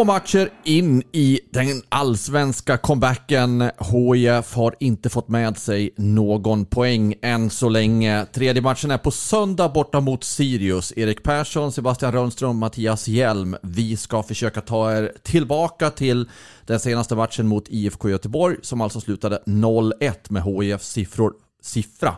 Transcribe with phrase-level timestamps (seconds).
[0.00, 3.60] Två matcher in i den allsvenska comebacken.
[3.60, 8.26] HIF har inte fått med sig någon poäng än så länge.
[8.26, 10.92] Tredje matchen är på söndag borta mot Sirius.
[10.96, 13.56] Erik Persson, Sebastian Rönnström, Mattias Hjelm.
[13.62, 16.28] Vi ska försöka ta er tillbaka till
[16.66, 21.32] den senaste matchen mot IFK Göteborg som alltså slutade 0-1 med HIFs siffror,
[21.62, 22.16] siffra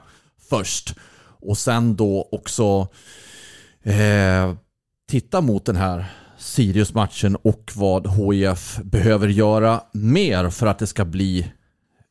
[0.50, 0.94] först.
[1.40, 2.88] Och sen då också
[3.82, 4.54] eh,
[5.08, 11.04] titta mot den här Sirius-matchen och vad HIF behöver göra mer för att det ska
[11.04, 11.52] bli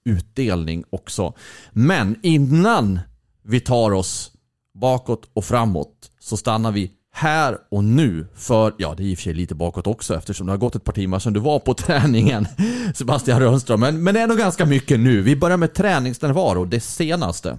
[0.05, 1.33] utdelning också.
[1.71, 2.99] Men innan
[3.43, 4.31] vi tar oss
[4.73, 9.17] bakåt och framåt så stannar vi här och nu för, ja det är i och
[9.17, 11.59] för sig lite bakåt också eftersom det har gått ett par timmar sedan du var
[11.59, 12.47] på träningen
[12.95, 13.79] Sebastian Rönnström.
[13.79, 15.21] Men, men det är nog ganska mycket nu.
[15.21, 17.57] Vi börjar med träningsnärvaro, det senaste.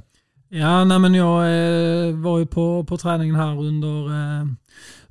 [0.49, 4.47] Ja, nej men jag eh, var ju på, på träningen här under eh,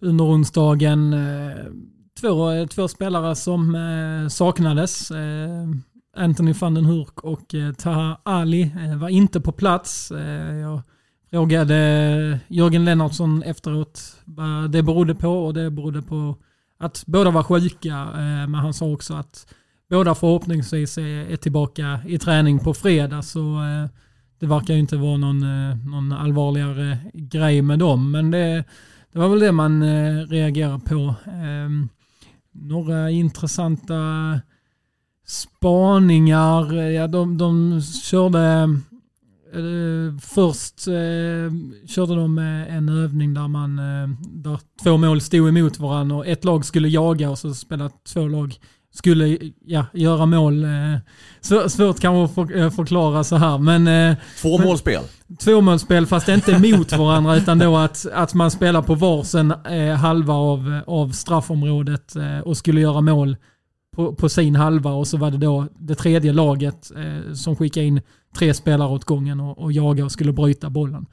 [0.01, 1.13] under onsdagen.
[1.13, 1.65] Eh,
[2.21, 5.11] två, två spelare som eh, saknades.
[5.11, 5.67] Eh,
[6.17, 10.11] Anthony van den Hurk och Taha Ali var inte på plats.
[10.61, 10.81] Jag
[11.29, 16.35] frågade Jörgen Lennartsson efteråt vad det berodde på och det berodde på
[16.79, 18.07] att båda var sjuka.
[18.47, 19.53] Men han sa också att
[19.89, 23.21] båda förhoppningsvis är tillbaka i träning på fredag.
[23.21, 23.59] Så
[24.39, 25.39] det verkar ju inte vara någon,
[25.89, 28.11] någon allvarligare grej med dem.
[28.11, 28.63] Men det
[29.11, 31.15] det var väl det man eh, reagerar på.
[31.25, 31.69] Eh,
[32.51, 33.95] några intressanta
[35.27, 36.73] spaningar.
[36.73, 38.69] Ja, de, de körde
[39.53, 41.53] eh, Först eh,
[41.87, 42.37] körde de
[42.69, 46.87] en övning där, man, eh, där två mål stod emot varandra och ett lag skulle
[46.87, 48.55] jaga och så spelade två lag
[48.93, 50.63] skulle ja, göra mål.
[50.63, 53.57] Eh, svårt kanske att eh, förklara så här.
[53.57, 55.03] Men, eh, Två målspel?
[55.39, 60.33] Tvåmålsspel fast inte mot varandra utan då att, att man spelar på varsin eh, halva
[60.33, 63.37] av, av straffområdet eh, och skulle göra mål
[63.95, 67.85] på, på, sin halva och så var det då det tredje laget eh, som skickade
[67.85, 68.01] in
[68.37, 71.05] tre spelare åt gången och, och jagade och skulle bryta bollen.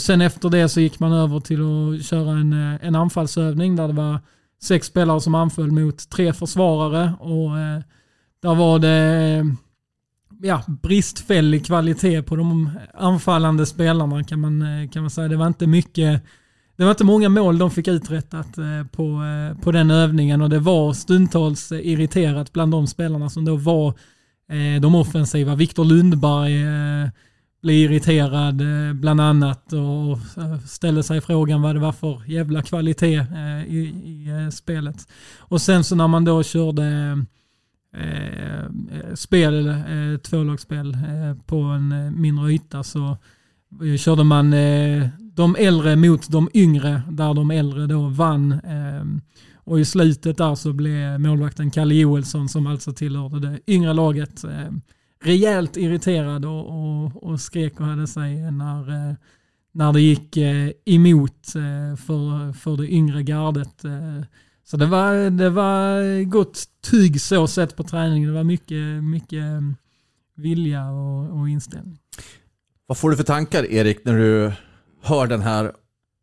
[0.00, 2.52] sen efter det så gick man över till att köra en,
[2.82, 4.20] en anfallsövning där det var
[4.62, 7.80] sex spelare som anföll mot tre försvarare och eh,
[8.42, 9.44] där var det eh,
[10.42, 15.28] ja, bristfällig kvalitet på de anfallande spelarna kan man, eh, kan man säga.
[15.28, 16.22] Det var inte mycket
[16.76, 19.22] det var inte många mål de fick uträttat eh, på,
[19.62, 23.94] på den övningen och det var stundtals irriterat bland de spelarna som då var
[24.80, 25.54] de offensiva.
[25.54, 26.64] Viktor Lundberg
[27.66, 30.18] blir irriterad eh, bland annat och
[30.68, 35.08] ställer sig frågan vad det var för jävla kvalitet eh, i, i eh, spelet.
[35.38, 37.24] Och sen så när man då körde
[39.14, 39.74] spel,
[40.22, 40.96] tvålagsspel
[41.46, 43.16] på en mindre yta så
[43.98, 44.54] körde man
[45.34, 48.60] de äldre mot de yngre där de äldre då vann.
[49.54, 54.44] Och i slutet där så blev målvakten Kalle Joelsson som alltså tillhörde det yngre laget
[55.22, 59.14] rejält irriterad och, och, och skrek och hade sig när, eh,
[59.72, 63.82] när det gick eh, emot eh, för, för det yngre gardet.
[64.64, 68.28] Så det var, det var gott tyg så sett på träningen.
[68.28, 69.62] Det var mycket, mycket
[70.36, 71.98] vilja och, och inställning.
[72.86, 74.52] Vad får du för tankar Erik när du
[75.02, 75.72] hör den här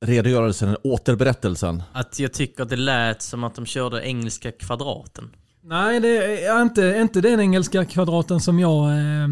[0.06, 1.84] redogörelsen, återberättelsen?
[1.94, 5.30] Att jag tycker det lät som att de körde engelska kvadraten.
[5.66, 8.92] Nej, det är inte, inte den engelska kvadraten som jag...
[8.92, 9.28] Eh,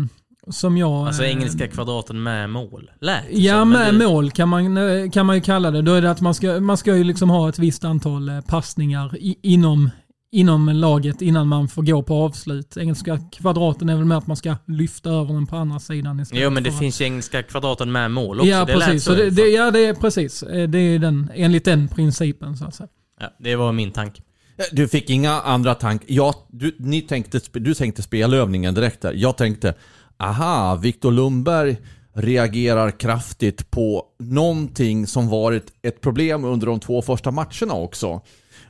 [0.49, 2.91] som jag alltså engelska kvadraten med mål?
[3.01, 4.07] Lät Ja, med det...
[4.07, 5.81] mål kan man, eh, kan man ju kalla det.
[5.81, 8.41] Då är det att man ska, man ska ju liksom ha ett visst antal eh,
[8.41, 9.89] passningar i, inom,
[10.31, 12.77] inom laget innan man får gå på avslut.
[12.77, 16.43] Engelska kvadraten är väl med att man ska lyfta över den på andra sidan istället.
[16.43, 18.49] Jo, men det finns ju engelska kvadraten med mål också.
[18.49, 19.03] Ja, det precis.
[19.03, 20.43] Så det, det, ja, det är precis.
[20.67, 22.89] Det är den, enligt den principen så att säga.
[23.19, 24.21] Ja, det var min tanke.
[24.71, 26.33] Du fick inga andra tankar?
[26.49, 29.13] Du, ni tänkte, du tänkte spelövningen direkt där.
[29.13, 29.73] Jag tänkte,
[30.17, 31.77] aha, Viktor Lundberg
[32.13, 38.21] reagerar kraftigt på någonting som varit ett problem under de två första matcherna också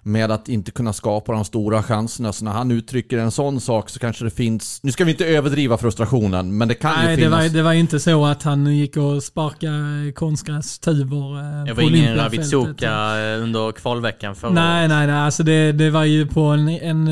[0.04, 2.34] med att inte kunna skapa de stora chanserna.
[2.34, 4.80] Så när han uttrycker en sån sak så kanske det finns...
[4.84, 7.44] Nu ska vi inte överdriva frustrationen, men det kan Nej, ju det finnas...
[7.44, 11.90] var, det var inte så att han gick och sparkade konstgrästuvor eh, Det på var
[11.90, 15.16] ingen eh, under kvalveckan förra Nej, nej, nej.
[15.16, 17.08] Alltså det, det var ju på en, en,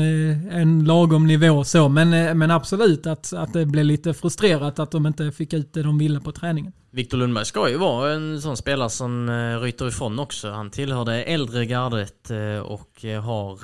[0.50, 1.88] en lagom nivå så.
[1.88, 5.74] Men, eh, men absolut att, att det blev lite frustrerat att de inte fick ut
[5.74, 6.72] det de ville på träningen.
[6.92, 10.50] Viktor Lundberg ska ju vara en sån spelare som eh, ryter ifrån också.
[10.50, 13.58] Han tillhör det äldre gardet eh, och eh, har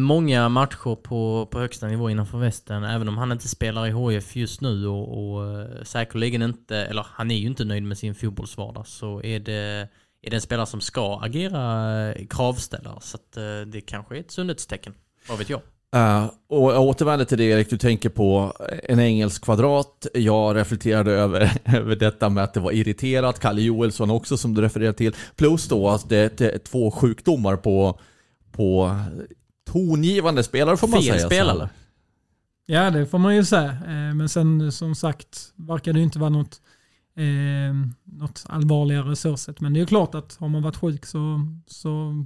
[0.00, 2.84] många matcher på, på högsta nivå innanför västen.
[2.84, 7.30] Även om han inte spelar i HF just nu och, och säkerligen inte, eller han
[7.30, 9.88] är ju inte nöjd med sin fotbollsvardag, så är det,
[10.22, 12.98] är det en spelare som ska agera kravställare.
[13.00, 13.32] Så att
[13.66, 14.94] det kanske är ett sundhetstecken.
[15.28, 15.60] Vad vet jag?
[15.96, 18.52] Uh, och jag återvänder till det Erik, du tänker på
[18.84, 20.06] en engelsk kvadrat.
[20.14, 23.40] Jag reflekterade över, över detta med att det var irriterat.
[23.40, 25.14] Kalle Joelsson också som du refererade till.
[25.36, 28.00] Plus då att det är två sjukdomar på,
[28.52, 28.96] på
[29.70, 31.20] tongivande spelare får man Fel säga.
[31.20, 31.58] så spelare.
[31.58, 31.68] här.
[32.66, 33.70] Ja, det får man ju säga.
[33.70, 36.60] Eh, Men sen som sagt verkar det inte vara något,
[37.16, 37.74] eh,
[38.04, 39.60] något allvarligare så sett.
[39.60, 42.24] Men det är ju klart att har man varit sjuk så, så,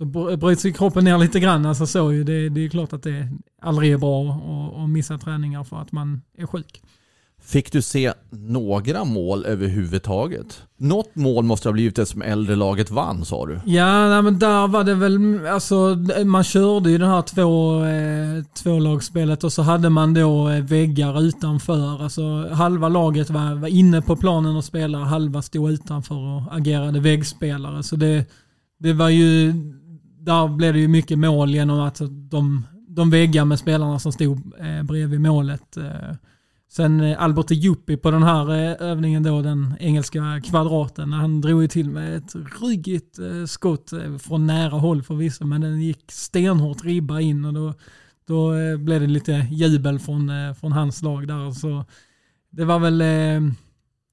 [0.00, 1.66] så br- bryts ju kroppen ner lite grann.
[1.66, 2.24] Alltså så ju.
[2.24, 3.28] Det, det är klart att det
[3.62, 6.82] aldrig är bra att, att missa träningar för att man är sjuk.
[7.42, 10.62] Fick du se några mål överhuvudtaget?
[10.78, 13.60] Något mål måste ha blivit det som äldre laget vann sa du?
[13.64, 18.44] Ja, nej, men där var det väl, alltså man körde ju det här två, eh,
[18.62, 22.02] tvålagsspelet och så hade man då eh, väggar utanför.
[22.02, 27.00] Alltså halva laget var, var inne på planen och spelade, halva stod utanför och agerade
[27.00, 27.82] väggspelare.
[27.82, 28.24] Så det,
[28.78, 29.54] det var ju,
[30.20, 34.12] där blev det ju mycket mål genom att alltså de, de väggar med spelarna som
[34.12, 35.76] stod eh, bredvid målet.
[35.76, 36.14] Eh.
[36.68, 41.62] Sen eh, Albert Juppi på den här eh, övningen då, den engelska kvadraten, han drog
[41.62, 47.20] ju till med ett ryggigt skott från nära håll förvisso, men den gick stenhårt ribba
[47.20, 47.74] in och då,
[48.26, 50.30] då blev det lite jubel från,
[50.60, 51.50] från hans lag där.
[51.50, 51.84] Så
[52.50, 53.02] det var väl,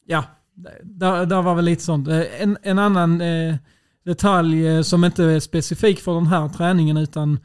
[0.05, 0.23] ja,
[0.83, 2.07] där, där var väl lite sånt.
[2.39, 3.55] En, en annan eh,
[4.07, 7.39] detalj eh, som inte är specifik för den här träningen utan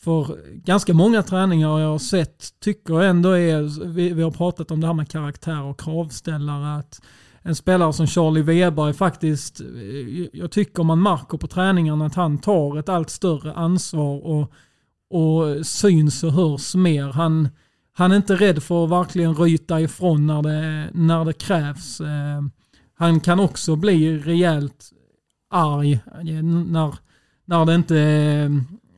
[0.00, 4.70] för ganska många träningar jag har sett tycker jag ändå är, vi, vi har pratat
[4.70, 7.00] om det här med karaktär och kravställare, att
[7.42, 12.14] en spelare som Charlie Weber är faktiskt, eh, jag tycker man märker på träningarna att
[12.14, 14.52] han tar ett allt större ansvar och,
[15.10, 17.12] och syns och hörs mer.
[17.12, 17.48] Han,
[17.92, 22.00] han är inte rädd för att verkligen ryta ifrån när det, när det krävs.
[22.00, 22.42] Eh,
[22.94, 24.90] han kan också bli rejält
[25.54, 26.94] arg eh, när,
[27.44, 28.50] när det inte eh,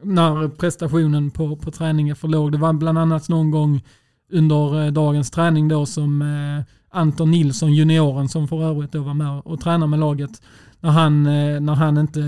[0.02, 2.52] när prestationen på, på träning är för låg.
[2.52, 3.84] Det var bland annat någon gång
[4.32, 6.24] under eh, dagens träning då som
[6.90, 10.42] Anton Nilsson, junioren, som för övrigt då var med och tränade med laget,
[10.80, 11.22] när han,
[11.64, 12.20] när han inte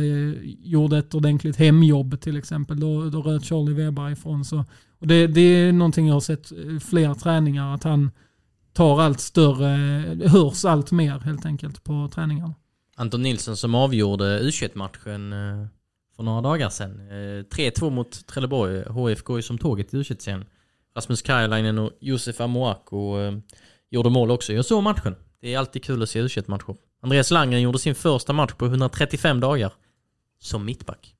[0.62, 4.44] gjorde ett ordentligt hemjobb till exempel, då, då röt Charlie Weber ifrån.
[4.44, 4.64] Så,
[4.98, 6.52] och det, det är någonting jag har sett
[6.88, 8.10] flera träningar, att han
[8.72, 12.54] tar allt större, hörs allt mer helt enkelt på träningarna.
[12.98, 15.66] Anton Nilsson som avgjorde U21-matchen eh,
[16.16, 17.00] för några dagar sedan.
[17.10, 18.82] Eh, 3-2 mot Trelleborg.
[18.82, 20.44] HF går ju som tåget i U21-serien.
[20.96, 23.38] Rasmus Kajalainen och Josef Amoako eh,
[23.90, 24.52] gjorde mål också.
[24.52, 25.16] Jag såg matchen.
[25.40, 26.76] Det är alltid kul att se U21-matcher.
[27.00, 29.72] Andreas Landgren gjorde sin första match på 135 dagar.
[30.40, 31.14] Som mittback.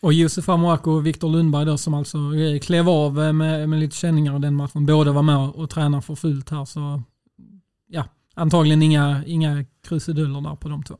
[0.00, 2.18] Och Josef Amoako och Viktor Lundberg då som alltså
[2.62, 4.86] klev av med, med lite känningar i den matchen.
[4.86, 7.02] Båda var med och tränade för fullt här så
[7.86, 8.04] ja,
[8.40, 10.96] antagligen inga, inga krusiduller där på de två.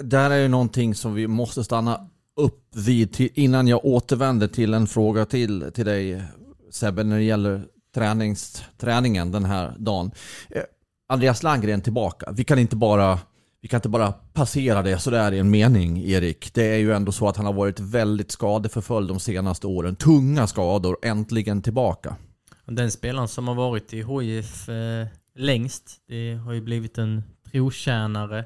[0.00, 4.74] Där är ju någonting som vi måste stanna upp vid till, innan jag återvänder till
[4.74, 6.22] en fråga till, till dig
[6.70, 10.10] Sebbe när det gäller tränings, träningen den här dagen.
[10.50, 10.62] Eh,
[11.08, 12.32] Andreas Landgren tillbaka.
[12.32, 13.18] Vi kan inte bara
[13.60, 16.54] vi kan inte bara passera det sådär i en mening, Erik.
[16.54, 19.96] Det är ju ändå så att han har varit väldigt skadeförföljd de senaste åren.
[19.96, 22.16] Tunga skador, äntligen tillbaka.
[22.64, 28.44] Den spelaren som har varit i HIF eh, längst, det har ju blivit en trotjänare.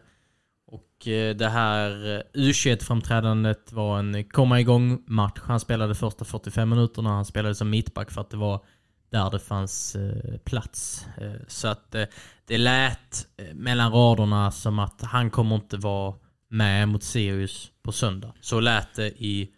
[0.66, 5.40] Och eh, det här eh, U21-framträdandet var en eh, komma igång-match.
[5.42, 8.64] Han spelade första 45 minuterna, han spelade som mittback för att det var
[9.10, 9.96] där det fanns
[10.44, 11.06] plats.
[11.46, 11.96] Så att
[12.44, 16.14] det lät mellan raderna som att han kommer inte vara
[16.48, 18.32] med mot Sirius på söndag.
[18.40, 19.50] Så lät det i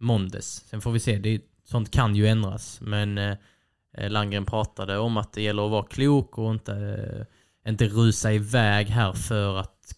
[0.00, 0.64] måndags.
[0.66, 2.80] Sen får vi se, det, sånt kan ju ändras.
[2.80, 3.36] Men eh,
[3.94, 6.72] Eh, Landgren pratade om att det gäller att vara klok och inte,
[7.64, 9.94] eh, inte rusa iväg här för att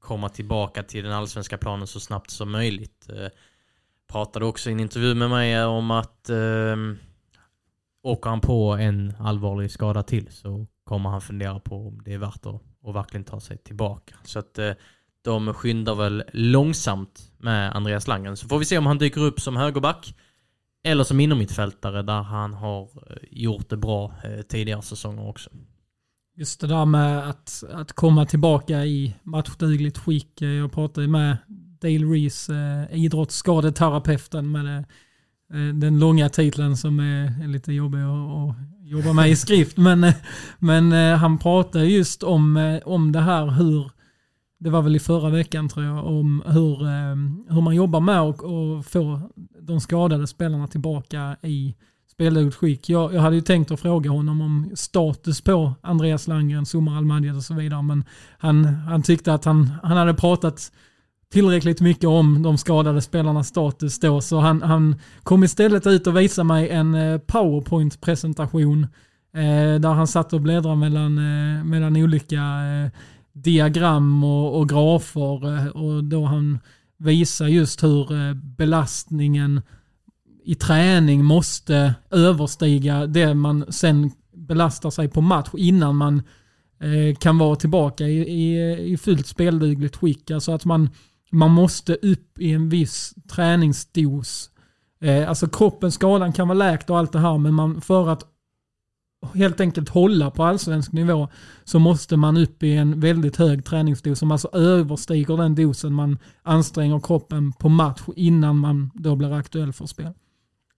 [0.00, 3.08] komma tillbaka till den allsvenska planen så snabbt som möjligt.
[3.08, 3.28] Eh,
[4.12, 6.76] pratade också i en intervju med mig om att eh,
[8.02, 12.18] åker han på en allvarlig skada till så kommer han fundera på om det är
[12.18, 14.14] värt att, att verkligen ta sig tillbaka.
[14.24, 14.72] Så att eh,
[15.22, 18.36] de skyndar väl långsamt med Andreas Langen.
[18.36, 20.14] Så får vi se om han dyker upp som högerback
[20.84, 25.50] eller som innermittfältare där han har eh, gjort det bra eh, tidigare säsonger också.
[26.36, 30.42] Just det där med att, att komma tillbaka i matchdugligt skick.
[30.42, 31.36] Eh, jag pratade med
[31.80, 34.84] Dale Reese, eh, idrottsskadeterapeuten med det,
[35.58, 39.76] eh, den långa titeln som är, är lite jobbig att, att jobba med i skrift.
[39.76, 40.12] Men,
[40.58, 43.90] men eh, han pratade just om, om det här hur,
[44.58, 48.20] det var väl i förra veckan tror jag, om hur, ehm, hur man jobbar med
[48.20, 49.20] att få
[49.60, 51.74] de skadade spelarna tillbaka i
[52.10, 52.88] speludugligt skick.
[52.88, 57.36] Jag, jag hade ju tänkt att fråga honom om status på Andreas Landgren, Sumar Almadjed
[57.36, 58.04] och så vidare, men
[58.38, 60.72] han, han tyckte att han, han hade pratat
[61.32, 66.16] tillräckligt mycket om de skadade spelarnas status då, så han, han kom istället ut och
[66.16, 68.82] visade mig en eh, powerpoint-presentation
[69.34, 72.90] eh, där han satt och bläddrade mellan, eh, mellan olika eh,
[73.42, 76.58] diagram och, och grafer eh, och då han
[76.98, 79.62] visar just hur eh, belastningen
[80.44, 86.22] i träning måste överstiga det man sen belastar sig på match innan man
[86.80, 90.30] eh, kan vara tillbaka i, i, i fullt speldugligt skick.
[90.30, 90.90] Alltså att man
[91.30, 94.50] man måste upp i en viss träningsdos.
[95.28, 98.24] Alltså kroppen, skadan kan vara läkt och allt det här, men man, för att
[99.34, 101.28] helt enkelt hålla på allsvensk nivå
[101.64, 106.18] så måste man upp i en väldigt hög träningsdos som alltså överstiger den dosen man
[106.42, 110.12] anstränger kroppen på match innan man då blir aktuell för spel.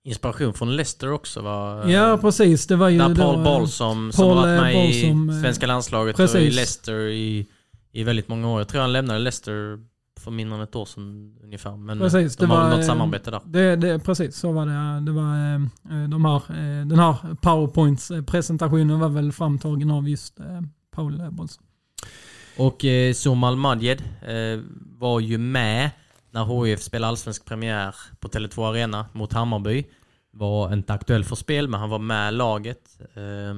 [0.04, 1.88] Inspiration från Leicester också var...
[1.88, 2.98] Ja precis, det var ju...
[2.98, 6.34] Där Paul Ball som, som varit med Bolsom, i eh, svenska landslaget precis.
[6.34, 7.46] och i Leicester i,
[7.92, 8.60] i väldigt många år.
[8.60, 9.78] Jag tror han lämnade Leicester
[10.20, 11.76] för mindre än ett år sedan ungefär.
[11.76, 13.40] Men precis, de det har var, något eh, samarbete där.
[13.44, 15.06] Det, det, precis, så var det.
[15.06, 20.40] det var, eh, de här, eh, den här PowerPoint-presentationen var väl framtagen av just
[20.90, 21.64] Paul Bolsson.
[22.56, 24.60] Och eh, Somal Madjed eh,
[24.98, 25.90] var ju med
[26.30, 29.84] när HIF spelade allsvensk premiär på Tele2 Arena mot Hammarby.
[30.32, 32.98] Var inte aktuell för spel, men han var med laget.
[33.14, 33.54] Eh,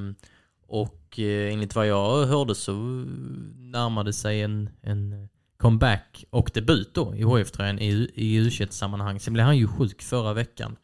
[0.67, 2.73] och eh, enligt vad jag hörde så
[3.57, 5.29] närmade sig en, en
[5.63, 10.03] comeback och debut då i HIF-tröjan i, i u sammanhang Sen blev han ju sjuk
[10.03, 10.77] förra veckan.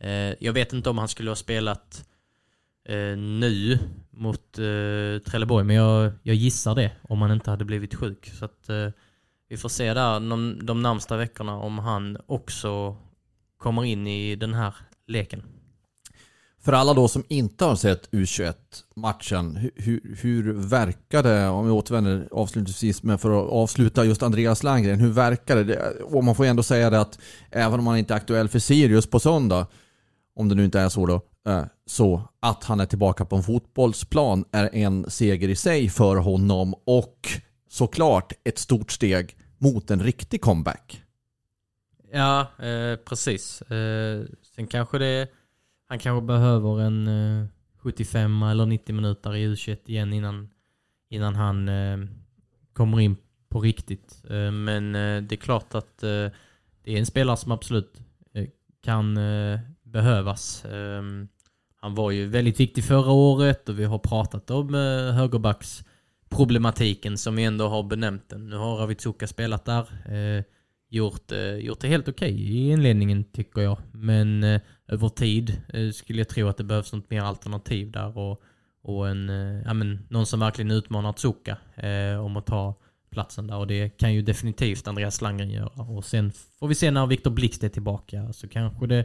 [0.00, 2.08] Eh, jag vet inte om han skulle ha spelat
[2.88, 3.78] eh, nu
[4.10, 8.30] mot eh, Trelleborg, men jag, jag gissar det om han inte hade blivit sjuk.
[8.38, 8.88] Så att, eh,
[9.48, 12.96] vi får se där de, de närmsta veckorna om han också
[13.58, 14.74] kommer in i den här
[15.06, 15.42] leken.
[16.62, 22.28] För alla då som inte har sett U21-matchen, hur, hur verkar det, om vi återvänder
[22.32, 25.90] avslutningsvis men för att avsluta just Andreas Landgren, hur verkar det?
[26.02, 27.18] Och man får ju ändå säga det att
[27.50, 29.66] även om han inte är aktuell för Sirius på söndag,
[30.34, 33.42] om det nu inte är så då, eh, så att han är tillbaka på en
[33.42, 37.28] fotbollsplan är en seger i sig för honom och
[37.70, 41.02] såklart ett stort steg mot en riktig comeback.
[42.12, 43.62] Ja, eh, precis.
[43.62, 44.24] Eh,
[44.56, 45.28] sen kanske det
[45.90, 47.46] han kanske behöver en eh,
[47.78, 50.50] 75 eller 90 minuter i U21 igen innan,
[51.08, 51.98] innan han eh,
[52.72, 53.16] kommer in
[53.48, 54.22] på riktigt.
[54.30, 56.26] Eh, men eh, det är klart att eh,
[56.84, 58.00] det är en spelare som absolut
[58.32, 58.46] eh,
[58.84, 60.64] kan eh, behövas.
[60.64, 61.02] Eh,
[61.76, 67.36] han var ju väldigt viktig förra året och vi har pratat om eh, högerbacksproblematiken som
[67.36, 68.50] vi ändå har benämnt den.
[68.50, 69.88] Nu har Ravitsuka spelat där
[70.90, 73.78] gjort, eh, gjort det helt okej okay i inledningen tycker jag.
[73.92, 78.18] Men eh, över tid eh, skulle jag tro att det behövs något mer alternativ där
[78.18, 78.42] och,
[78.82, 82.74] och en, eh, ja, men, någon som verkligen utmanar Tsuka eh, om att ta
[83.10, 85.82] platsen där och det kan ju definitivt Andreas Landgren göra.
[85.82, 89.04] Och sen får vi se när Viktor Blixt är tillbaka så kanske det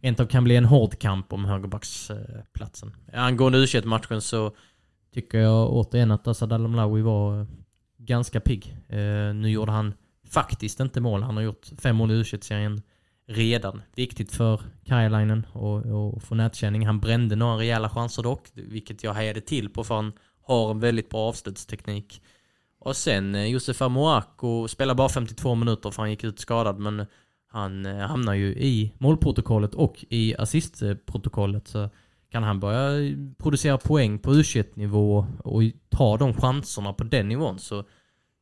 [0.00, 2.96] rent av kan bli en hård kamp om högerbacksplatsen.
[3.12, 4.56] Eh, angående u matchen så
[5.14, 7.46] tycker jag återigen att Asad Alamlawi var eh,
[7.98, 8.76] ganska pigg.
[8.88, 9.94] Eh, nu gjorde han
[10.34, 11.22] faktiskt inte mål.
[11.22, 12.82] Han har gjort fem mål i u serien
[13.26, 13.82] redan.
[13.96, 16.86] Viktigt för Kajalainen och, och få nätkänning.
[16.86, 20.12] Han brände några rejäla chanser dock, vilket jag hejade till på för han
[20.42, 22.22] har en väldigt bra avslutsteknik.
[22.78, 27.06] Och sen eh, Josef Amoako spelar bara 52 minuter för han gick ut skadad men
[27.48, 31.68] han eh, hamnar ju i målprotokollet och i assistprotokollet.
[31.68, 31.90] Så
[32.30, 34.42] kan han börja producera poäng på u
[34.74, 37.84] nivå och ta de chanserna på den nivån så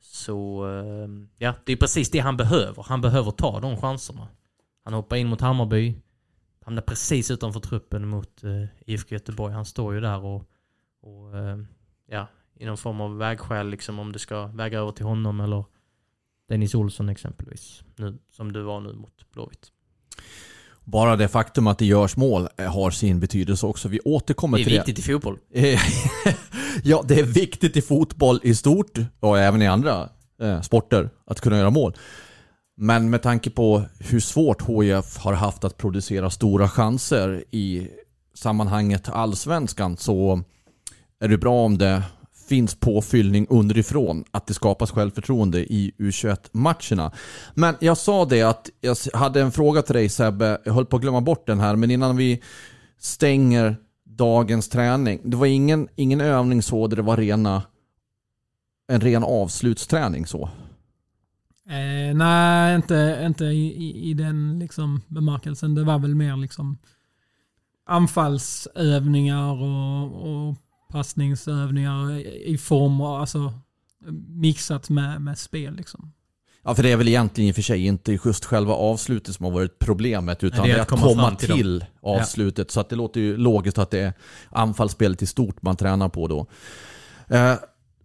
[0.04, 2.82] så ehm, ja, det är precis det han behöver.
[2.82, 4.28] Han behöver ta de chanserna.
[4.84, 5.96] Han hoppar in mot Hammarby.
[6.64, 9.54] Hamnar precis utanför truppen mot eh, uh, IFK Göteborg.
[9.54, 10.50] Han står ju där och,
[11.00, 11.64] och uh,
[12.06, 15.64] ja, i någon form av vägskäl liksom om det ska väga över till honom eller
[16.48, 17.82] Dennis Olsson exempelvis.
[17.96, 19.72] Nu, som du var nu mot Blåvitt.
[20.84, 23.88] Bara det faktum att det görs mål eh, har sin betydelse också.
[23.88, 24.70] Vi återkommer till det.
[24.70, 25.38] Det är viktigt i fotboll.
[26.84, 30.08] Ja, det är viktigt i fotboll i stort och även i andra
[30.42, 31.96] eh, sporter att kunna göra mål.
[32.76, 37.88] Men med tanke på hur svårt HIF har haft att producera stora chanser i
[38.34, 40.42] sammanhanget allsvenskan så
[41.20, 42.02] är det bra om det
[42.48, 44.24] finns påfyllning underifrån.
[44.30, 47.12] Att det skapas självförtroende i U21-matcherna.
[47.54, 50.58] Men jag sa det att jag hade en fråga till dig Sebbe.
[50.64, 51.76] Jag höll på att glömma bort den här.
[51.76, 52.42] Men innan vi
[52.98, 55.20] stänger dagens träning.
[55.24, 57.62] Det var ingen, ingen övning så där det var rena,
[58.88, 60.50] en ren avslutsträning så.
[61.68, 65.74] Eh, nej, inte, inte i, i, den liksom bemärkelsen.
[65.74, 66.78] Det var väl mer liksom
[67.86, 70.56] anfallsövningar och, och
[70.92, 73.52] passningsövningar i form av, alltså
[74.28, 76.12] mixat med, med spel liksom.
[76.64, 79.44] Ja, för det är väl egentligen i och för sig inte just själva avslutet som
[79.44, 82.66] har varit problemet, utan Nej, det är att, komma, komma till, till avslutet.
[82.68, 82.72] Ja.
[82.72, 84.12] Så att det låter ju logiskt att det är
[84.50, 86.46] anfallsspelet i stort man tränar på då.
[87.28, 87.54] Eh,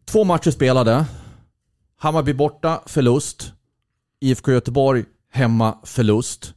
[0.06, 1.06] två matcher spelade.
[1.98, 3.54] Hammarby borta, förlust.
[4.20, 6.54] IFK Göteborg hemma, förlust.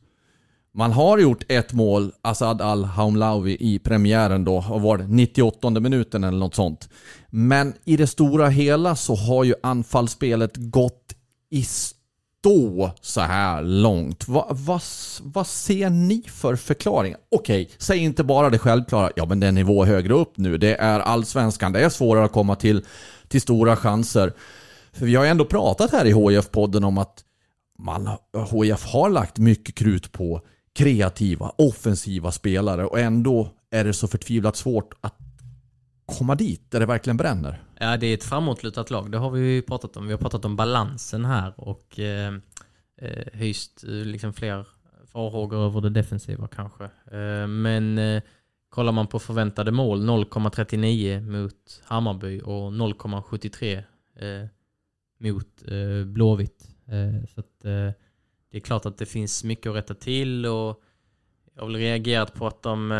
[0.75, 4.65] Man har gjort ett mål, Asad Al-Haumlawi, i premiären då.
[4.71, 6.89] Och var det 98 minuten eller något sånt.
[7.31, 11.15] Men i det stora hela så har ju anfallsspelet gått
[11.51, 14.29] i stå så här långt.
[14.29, 14.81] Va, va,
[15.23, 17.19] vad ser ni för förklaringar?
[17.31, 19.11] Okej, okay, säg inte bara det självklara.
[19.17, 20.59] Ja, men det är nivå högre upp nu.
[20.59, 21.73] Det är allsvenskan.
[21.73, 22.85] Det är svårare att komma till,
[23.29, 24.33] till stora chanser.
[24.93, 27.25] För vi har ju ändå pratat här i HIF-podden om att
[27.79, 28.09] man,
[28.51, 30.41] HIF har lagt mycket krut på
[30.75, 35.19] kreativa, offensiva spelare och ändå är det så förtvivlat svårt att
[36.07, 37.63] komma dit där det verkligen bränner.
[37.79, 39.11] Ja, det är ett framåtlutat lag.
[39.11, 40.07] Det har vi ju pratat om.
[40.07, 42.35] Vi har pratat om balansen här och eh,
[42.97, 44.67] eh hyst eh, liksom fler
[45.13, 46.85] farhågor över det defensiva kanske.
[46.85, 48.23] Eh, men eh,
[48.69, 53.77] kollar man på förväntade mål 0,39 mot Hammarby och 0,73
[54.17, 54.49] eh,
[55.19, 56.69] mot eh, Blåvitt.
[56.87, 57.93] Eh, så att, eh,
[58.51, 60.83] det är klart att det finns mycket att rätta till och
[61.55, 62.93] jag har väl reagerat på att de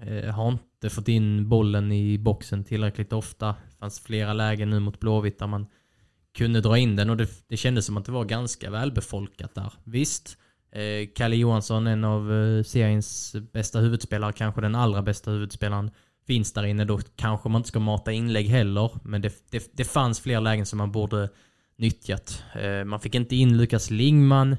[0.00, 3.46] eh, har inte fått in bollen i boxen tillräckligt ofta.
[3.46, 5.66] Det fanns flera lägen nu mot Blåvitt där man
[6.34, 9.72] kunde dra in den och det, det kändes som att det var ganska välbefolkat där.
[9.84, 10.38] Visst,
[10.72, 15.90] eh, Kalle Johansson, en av eh, seriens bästa huvudspelare, kanske den allra bästa huvudspelaren,
[16.26, 16.84] finns där inne.
[16.84, 20.66] Då kanske man inte ska mata inlägg heller, men det, det, det fanns fler lägen
[20.66, 21.28] som man borde
[21.76, 22.42] nyttjat.
[22.54, 24.56] Eh, man fick inte in Lukas Lingman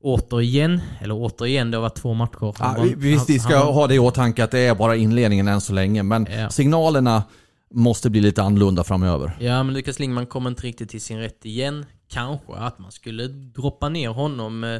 [0.00, 2.54] återigen, eller återigen, det har varit två matcher.
[2.58, 5.60] Ja, visst, vi ska han, ha det i åtanke att det är bara inledningen än
[5.60, 6.50] så länge, men ja.
[6.50, 7.22] signalerna
[7.70, 9.36] måste bli lite annorlunda framöver.
[9.40, 11.86] Ja, men Lukas Lingman kommer inte riktigt till sin rätt igen.
[12.08, 14.78] Kanske att man skulle droppa ner honom eh,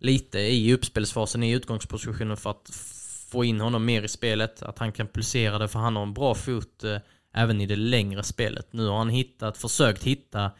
[0.00, 2.70] lite i uppspelsfasen i utgångspositionen för att
[3.30, 4.62] få in honom mer i spelet.
[4.62, 6.96] Att han kan pulsera det, för han har en bra fot eh,
[7.34, 8.68] även i det längre spelet.
[8.70, 10.50] Nu har han hittat, försökt hitta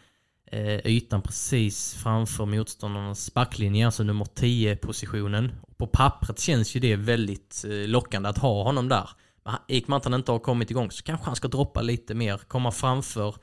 [0.46, 5.52] eh, ytan precis framför motståndarnas backlinje, alltså nummer 10-positionen.
[5.76, 9.10] På pappret känns ju det väldigt eh, lockande att ha honom där.
[9.44, 11.82] Men i och med att han inte har kommit igång så kanske han ska droppa
[11.82, 13.34] lite mer, komma framför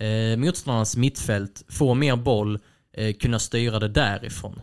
[0.00, 2.58] eh, motståndarnas mittfält, få mer boll,
[2.92, 4.60] eh, kunna styra det därifrån.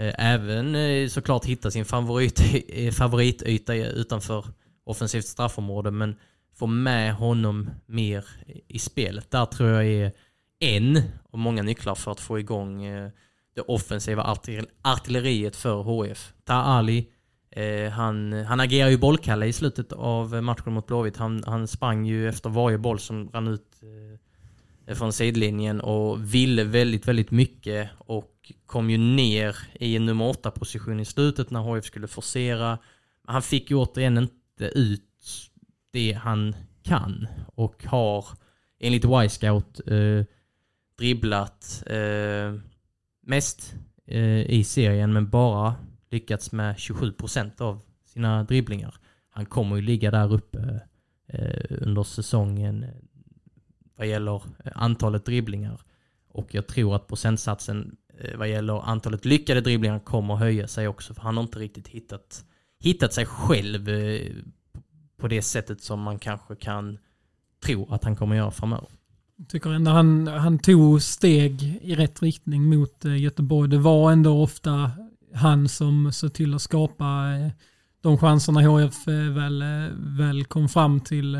[0.00, 4.44] Eh, även eh, såklart hitta sin favorit, eh, favorityta utanför
[4.84, 6.16] offensivt straffområde, men
[6.58, 8.24] få med honom mer
[8.68, 9.30] i spelet.
[9.30, 10.12] Där tror jag är
[10.60, 10.96] en
[11.30, 13.10] av många nycklar för att få igång eh,
[13.54, 14.36] det offensiva
[14.82, 16.32] artilleriet för HF.
[16.44, 17.08] Ta Ali,
[17.50, 21.16] eh, han, han agerar ju bollkalle i slutet av matchen mot Blåvitt.
[21.16, 23.82] Han, han sprang ju efter varje boll som rann ut
[24.86, 30.32] eh, från sidlinjen och ville väldigt, väldigt mycket och kom ju ner i en nummer
[30.32, 32.78] 8-position i slutet när HF skulle forcera.
[33.26, 35.02] Han fick ju återigen inte ut
[35.92, 38.26] det han kan och har
[38.80, 40.24] enligt Y-scout eh,
[41.00, 42.54] dribblat eh,
[43.22, 43.74] mest
[44.06, 45.74] eh, i serien men bara
[46.10, 48.94] lyckats med 27% av sina dribblingar.
[49.30, 50.80] Han kommer ju ligga där uppe
[51.26, 52.90] eh, under säsongen eh,
[53.96, 55.80] vad gäller eh, antalet dribblingar.
[56.28, 61.14] Och jag tror att procentsatsen eh, vad gäller antalet lyckade dribblingar kommer höja sig också.
[61.14, 62.44] För han har inte riktigt hittat,
[62.80, 63.88] hittat sig själv
[65.16, 66.98] på det sättet som man kanske kan
[67.64, 68.88] tro att han kommer göra framöver
[69.48, 73.70] tycker ändå han, han tog steg i rätt riktning mot eh, Göteborg.
[73.70, 74.90] Det var ändå ofta
[75.34, 77.50] han som såg till att skapa eh,
[78.02, 79.64] de chanserna HF eh, väl,
[80.18, 81.36] väl kom fram till.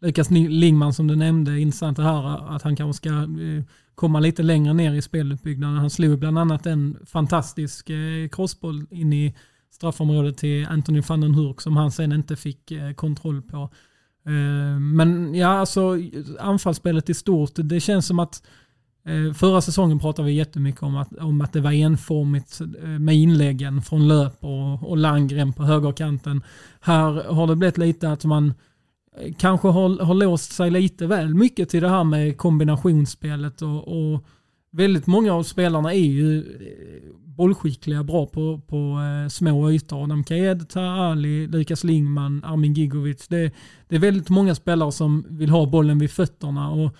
[0.00, 3.28] Lukas Lingman som du nämnde, intressant det här att han kanske ska
[3.94, 5.76] komma lite längre ner i speluppbyggnaden.
[5.76, 7.90] Han slog bland annat en fantastisk
[8.32, 9.34] crossboll in i
[9.70, 13.70] straffområdet till Anthony van den Hurk som han sen inte fick kontroll på.
[14.28, 15.96] Eh, men ja, alltså
[16.38, 17.50] anfallsspelet i stort.
[17.54, 18.42] Det känns som att
[19.06, 23.16] eh, förra säsongen pratade vi jättemycket om att, om att det var enformigt eh, med
[23.16, 26.42] inläggen från löp och, och Landgren på högerkanten.
[26.80, 28.54] Här har det blivit lite att man
[29.38, 34.24] kanske har, har låst sig lite väl mycket till det här med kombinationsspelet och, och
[34.70, 40.02] väldigt många av spelarna är ju eh, bollskickliga, bra på, på eh, små ytor.
[40.02, 43.28] Adam Kaed, Ali, Lukas Lingman, Armin Gigovic.
[43.28, 43.52] Det,
[43.88, 46.70] det, är väldigt många spelare som vill ha bollen vid fötterna.
[46.70, 46.94] Och,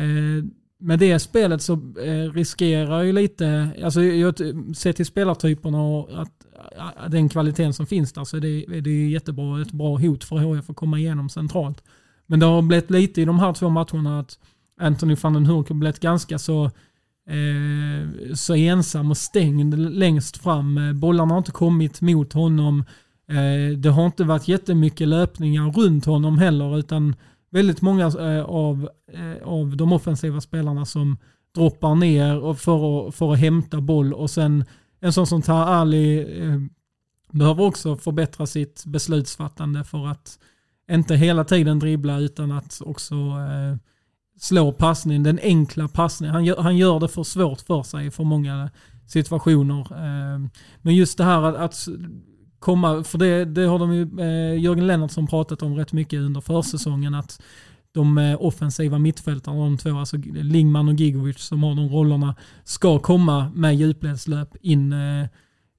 [0.00, 0.44] eh,
[0.82, 4.34] med det spelet så eh, riskerar ju lite, alltså jag
[4.76, 6.32] sett till spelartyperna och att,
[6.76, 10.24] att den kvaliteten som finns där så är det, det är jättebra, ett bra hot
[10.24, 11.84] för HIF att komma igenom centralt.
[12.26, 14.38] Men det har blivit lite i de här två matcherna att
[14.80, 16.70] Anthony van den Hurk har blivit ganska så
[17.28, 20.78] eh, så ensam och stängd längst fram.
[20.78, 22.84] Eh, bollarna har inte kommit mot honom.
[23.28, 27.14] Eh, det har inte varit jättemycket löpningar runt honom heller utan
[27.50, 31.18] väldigt många eh, av, eh, av de offensiva spelarna som
[31.54, 34.64] droppar ner för att, för att hämta boll och sen
[35.00, 36.26] en sån som Tar Ali
[37.32, 40.38] behöver också förbättra sitt beslutsfattande för att
[40.90, 43.76] inte hela tiden dribbla utan att också eh,
[44.42, 46.34] slå passningen, den enkla passningen.
[46.34, 48.70] Han gör, han gör det för svårt för sig för många
[49.06, 49.80] situationer.
[49.80, 50.40] Eh,
[50.82, 51.88] men just det här att, att
[52.58, 56.40] komma, för det, det har de ju, eh, Jörgen Lennartsson pratat om rätt mycket under
[56.40, 57.42] försäsongen, att
[57.92, 62.98] de eh, offensiva mittfältarna, de två, alltså Lingman och Gigovic som har de rollerna, ska
[62.98, 64.94] komma med djupledslöp in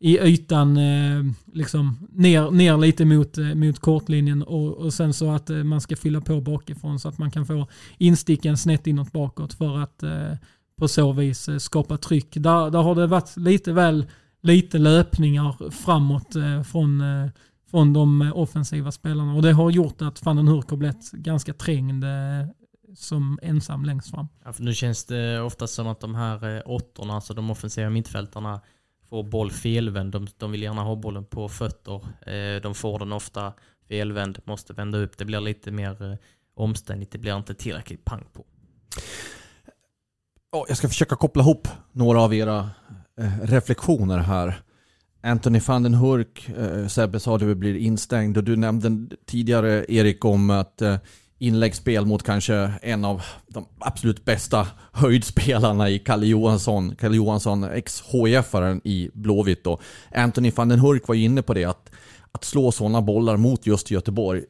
[0.04, 5.32] i ytan eh, liksom ner, ner lite mot, eh, mot kortlinjen och, och sen så
[5.32, 9.12] att eh, man ska fylla på bakifrån så att man kan få insticken snett inåt
[9.12, 10.04] bakåt för att
[10.76, 12.34] på så vis skapa tryck.
[12.34, 14.06] Där, där har det varit lite väl
[14.42, 16.34] lite löpningar framåt
[16.66, 17.04] från,
[17.72, 21.54] från de offensiva spelarna och det har gjort att van den Hurk har blivit ganska
[21.54, 22.06] trängd
[22.96, 24.28] som ensam längst fram.
[24.46, 28.62] Ja, nu känns det ofta som att de här åttorna, alltså de offensiva mittfältarna,
[29.14, 30.12] får boll felvänd.
[30.12, 31.96] De, de vill gärna ha bollen på fötter.
[32.28, 33.54] Eh, de får den ofta
[33.88, 35.18] felvänd, måste vända upp.
[35.18, 36.18] Det blir lite mer eh,
[36.56, 37.12] omständigt.
[37.12, 38.46] Det blir inte tillräckligt pang på.
[40.68, 42.70] Jag ska försöka koppla ihop några av era
[43.20, 44.62] eh, reflektioner här.
[45.22, 46.50] Anthony van den Hurk,
[46.88, 50.82] Sebbe sa att du blir instängd och du nämnde tidigare Erik om att
[51.44, 58.82] inläggsspel mot kanske en av de absolut bästa höjdspelarna i Kalle Johansson, Kalle Johansson ex-HIF-aren
[58.84, 59.80] i Blåvitt då.
[60.16, 61.92] Anthony van den Hurk var ju inne på det att,
[62.32, 64.42] att slå sådana bollar mot just Göteborg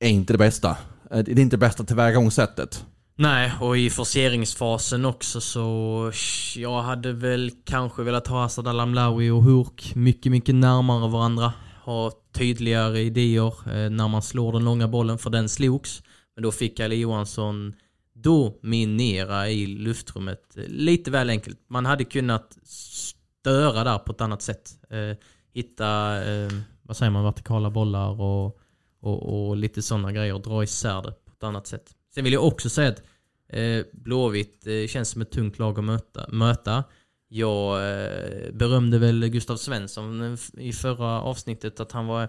[0.00, 0.76] är inte det bästa.
[1.10, 2.84] Det är inte det bästa tillvägagångssättet.
[3.16, 6.12] Nej, och i forceringsfasen också så
[6.56, 11.52] jag hade väl kanske velat ha Asad Alamlawi och Hurk mycket, mycket närmare varandra.
[11.84, 16.02] Ha tydligare idéer eh, när man slår den långa bollen, för den slogs.
[16.34, 17.74] Men då fick Ali Johansson
[18.14, 21.58] dominera i luftrummet lite väl enkelt.
[21.68, 24.70] Man hade kunnat störa där på ett annat sätt.
[24.90, 25.16] Eh,
[25.52, 26.50] hitta, eh,
[26.82, 28.60] vad säger man, vertikala bollar och,
[29.00, 30.38] och, och lite sådana grejer.
[30.38, 31.94] Dra isär det på ett annat sätt.
[32.14, 33.02] Sen vill jag också säga att
[33.48, 36.26] eh, Blåvitt eh, känns som ett tungt lag att möta.
[36.28, 36.84] möta.
[37.28, 42.28] Jag eh, berömde väl Gustav Svensson i förra avsnittet att han var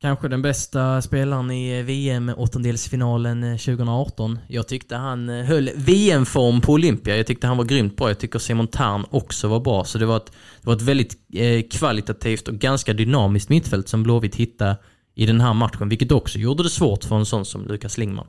[0.00, 4.32] Kanske den bästa spelaren i VM åttondelsfinalen 2018.
[4.32, 7.16] Eh, Jag tyckte han eh, höll VM-form på Olympia.
[7.16, 8.08] Jag tyckte han var grymt bra.
[8.08, 9.84] Jag tycker Simon Tarn också var bra.
[9.84, 14.02] Så det var ett, det var ett väldigt eh, kvalitativt och ganska dynamiskt mittfält som
[14.02, 14.78] Blåvitt hittade
[15.14, 15.88] i den här matchen.
[15.88, 18.26] Vilket också gjorde det svårt för en sån som Lukas Lingman.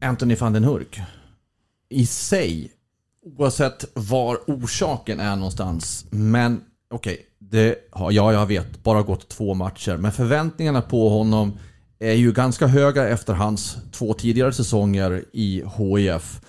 [0.00, 1.00] Anthony van den Hurk.
[1.88, 2.72] I sig,
[3.38, 9.54] oavsett var orsaken är någonstans, men okej, okay, det ja, jag vet, bara gått två
[9.54, 9.96] matcher.
[9.96, 11.58] Men förväntningarna på honom
[11.98, 16.40] är ju ganska höga efter hans två tidigare säsonger i HIF.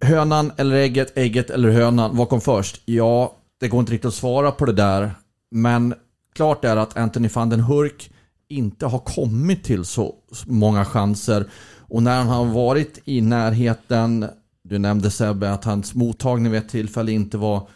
[0.00, 2.82] Hönan eller ägget, ägget eller hönan, vad kom först?
[2.84, 5.14] Ja, det går inte riktigt att svara på det där.
[5.50, 5.94] Men
[6.34, 8.10] klart är att Anthony van den Hurk
[8.48, 10.14] inte har kommit till så
[10.46, 11.46] många chanser.
[11.88, 14.26] Och när han har varit i närheten,
[14.64, 17.68] du nämnde Sebbe att hans mottagning vid ett tillfälle inte var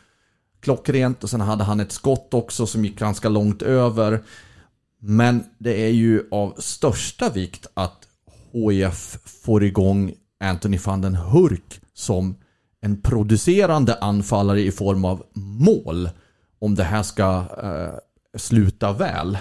[0.67, 4.25] klockrent och sen hade han ett skott också som gick ganska långt över.
[5.01, 8.09] Men det är ju av största vikt att
[8.53, 12.35] HIF får igång Anthony van den Hurk som
[12.81, 16.09] en producerande anfallare i form av mål.
[16.59, 17.95] Om det här ska eh,
[18.39, 19.39] sluta väl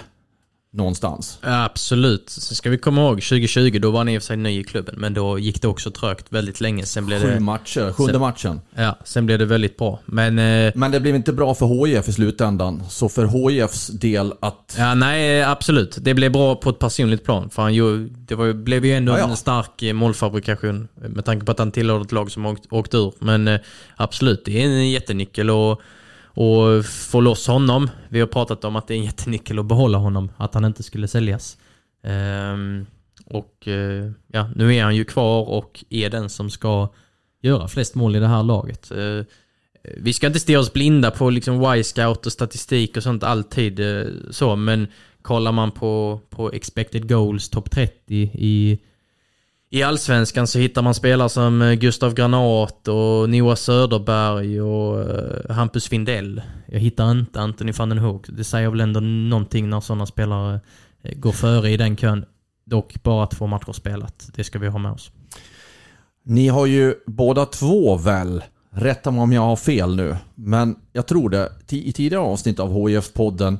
[0.76, 1.38] någonstans.
[1.42, 2.30] Absolut.
[2.30, 4.64] Så ska vi komma ihåg, 2020 då var han i och för sig ny i
[4.64, 6.86] klubben, men då gick det också trögt väldigt länge.
[6.86, 8.60] Sen blev Sju det, matcher, sjunde Sen- matchen.
[8.76, 10.00] ja, sen blev det väldigt bra.
[10.06, 12.82] Men eh, Men det blev inte bra för HIF i slutändan.
[12.90, 14.74] Så för HIFs del att...
[14.78, 15.96] Ja, nej, absolut.
[16.00, 17.50] Det blev bra på ett personligt plan.
[17.50, 19.28] För han ju, det var, blev ju ändå Ja, ja.
[19.30, 22.94] en stark eh, målfabrikation med tanke på att han tillhörde ett lag som åkt, åkt
[22.94, 23.12] ur.
[23.18, 23.60] Men eh,
[23.96, 25.80] absolut, det är en jättenyckel och,
[26.36, 27.90] och få loss honom.
[28.08, 30.30] Vi har pratat om att det är en jättenyckel att behålla honom.
[30.36, 31.58] Att han inte skulle säljas.
[32.02, 32.86] Ehm,
[33.26, 36.88] och eh, ja, nu är han ju kvar och är den som ska
[37.42, 38.90] göra flest mål i det här laget.
[38.90, 39.24] Eh,
[39.96, 44.06] vi ska inte stirra oss blinda på liksom Y-scout och statistik och sånt alltid eh,
[44.30, 44.86] så, men
[45.22, 48.78] kollar man på, på expected goals topp 30 i,
[49.70, 55.50] i Allsvenskan så hittar man spelare som eh, Gustav Granat och Noah Söderberg och eh,
[55.56, 56.42] Hampus Findell.
[56.66, 58.26] Jag hittar inte Anthony van den Hoek.
[58.28, 60.60] Det säger väl ändå någonting när sådana spelare
[61.02, 62.24] eh, går före i den kön.
[62.66, 64.30] Dock bara två matcher spelat.
[64.34, 65.10] Det ska vi ha med oss.
[66.24, 71.06] Ni har ju båda två väl, rätta mig om jag har fel nu, men jag
[71.06, 73.58] tror det, i tidigare avsnitt av HIF-podden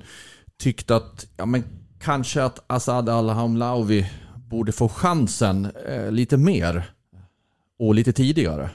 [0.59, 1.65] tyckte att, ja men
[2.01, 4.11] kanske att Asad Al-Hamlawi
[4.49, 6.85] borde få chansen eh, lite mer
[7.79, 8.71] och lite tidigare.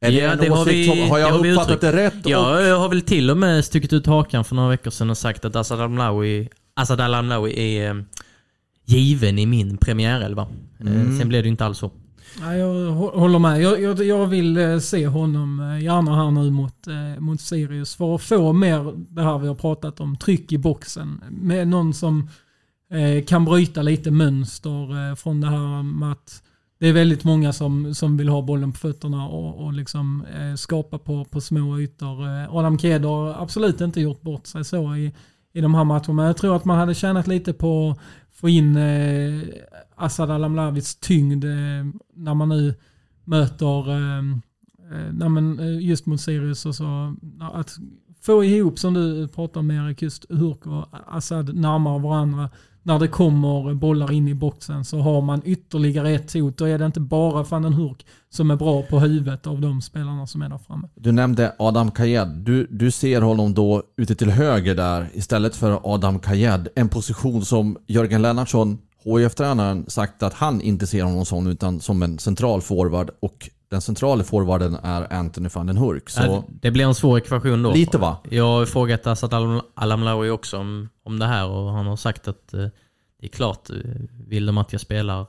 [0.00, 1.92] Är det Ja, en det har vi- som, har det jag har vi uppfattat det
[1.92, 2.24] rätt?
[2.26, 5.10] Och, Ja, jag har väl till och med stuckit ut hakan för några veckor sedan
[5.10, 8.02] och sagt att Asad Al-Mlawi Asad Al-Mlawi är eh,
[8.86, 10.42] given i min premiärelva.
[10.42, 11.18] Eh, Mm.
[11.18, 11.90] Sen blev det ju inte alls så.
[12.40, 13.60] Ja, jag hå- håller med.
[13.62, 16.74] Jag, jag, jag vill eh, se honom gärna här nu mot,
[17.18, 21.22] mot Sirius för att få mer det här vi har pratat om, tryck i boxen.
[21.30, 22.28] Med någon som
[22.92, 26.42] Eh, kan bryta lite mönster eh, från det här med att
[26.78, 30.54] det är väldigt många som, som vill ha bollen på fötterna och, och liksom eh,
[30.54, 32.28] skapa på, på små ytor.
[32.58, 35.12] Adam Ked har absolut inte gjort bort sig så i,
[35.52, 36.12] i de här matcherna.
[36.12, 37.98] Men jag tror att man hade tjänat lite på att
[38.42, 39.42] få in eh,
[39.94, 41.50] Asad Alamlavis tyngd eh,
[42.14, 42.74] när man nu
[43.24, 47.16] möter eh, just mot Sirius och så.
[47.40, 47.76] Att
[48.20, 52.50] få ihop, som du pratar om Erik, just Hurk och Asad närmare varandra.
[52.82, 56.56] När det kommer bollar in i boxen så har man ytterligare ett hot.
[56.58, 59.82] Då är det inte bara van den Hurk som är bra på huvudet av de
[59.82, 60.88] spelarna som är där framme.
[60.94, 62.28] Du nämnde Adam Kajed.
[62.28, 66.68] Du, du ser honom då ute till höger där istället för Adam Kajed.
[66.74, 72.02] En position som Jörgen Lennartsson, HIF-tränaren, sagt att han inte ser honom som utan som
[72.02, 76.10] en central forward och den centrala forwarden är Anthony van den Hurk.
[76.10, 77.72] Så Ja, det blir en svår ekvation då.
[77.72, 78.16] lite va?
[78.30, 82.28] Jag har frågat Asad Al- Alamlawi också om, om det här och han har sagt
[82.28, 82.66] att eh,
[83.20, 83.76] det är klart, eh,
[84.28, 85.26] vill de att jag spelar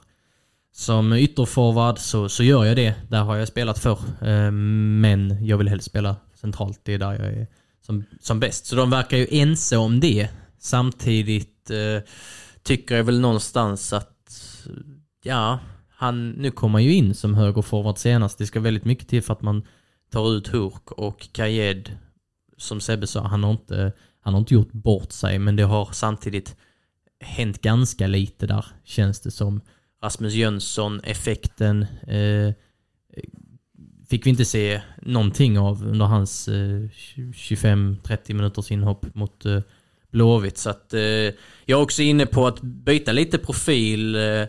[0.75, 2.95] som ytterforward så, så gör jag det.
[3.10, 3.99] Där har jag spelat förr.
[4.21, 6.79] Eh, men jag vill helst spela centralt.
[6.84, 7.47] Det är där jag är
[7.86, 8.65] som, som bäst.
[8.65, 10.29] Så de verkar ju ense om det.
[10.60, 12.03] Samtidigt eh,
[12.63, 14.10] tycker jag väl någonstans att
[15.23, 15.60] ja,
[16.03, 18.37] han, nu kommer han ju in som högerforward senast.
[18.37, 19.63] Det ska väldigt mycket till för att man
[20.11, 21.97] tar ut Hurk och Kajed,
[22.57, 25.89] som Sebbe sa, han har, inte, han har inte gjort bort sig, men det har
[25.91, 26.55] samtidigt
[27.19, 29.61] hänt ganska lite där, känns det som.
[30.03, 32.53] Rasmus Jönsson-effekten eh,
[34.09, 39.61] fick vi inte se någonting av under hans eh, 25-30 minuters inhopp mot eh,
[40.11, 40.57] Blåvitt.
[40.57, 41.01] Så att eh,
[41.65, 44.45] jag är också inne på att byta lite profil eh,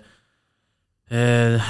[1.10, 1.62] eh,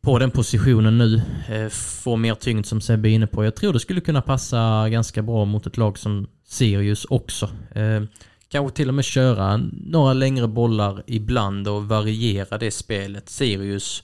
[0.00, 1.22] på den positionen nu.
[1.48, 3.44] Eh, få mer tyngd som Sebbe är inne på.
[3.44, 7.50] Jag tror det skulle kunna passa ganska bra mot ett lag som Sirius också.
[7.74, 8.02] Eh,
[8.48, 13.28] kanske till och med köra några längre bollar ibland och variera det spelet.
[13.28, 14.02] Sirius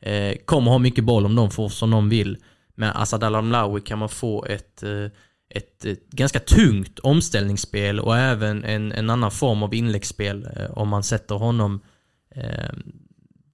[0.00, 2.36] eh, kommer ha mycket boll om de får som de vill.
[2.74, 5.04] Med Asad Al-Amlawi kan man få ett, eh,
[5.50, 10.88] ett, ett ganska tungt omställningsspel och även en, en annan form av inläggsspel eh, om
[10.88, 11.80] man sätter honom
[12.34, 12.72] eh,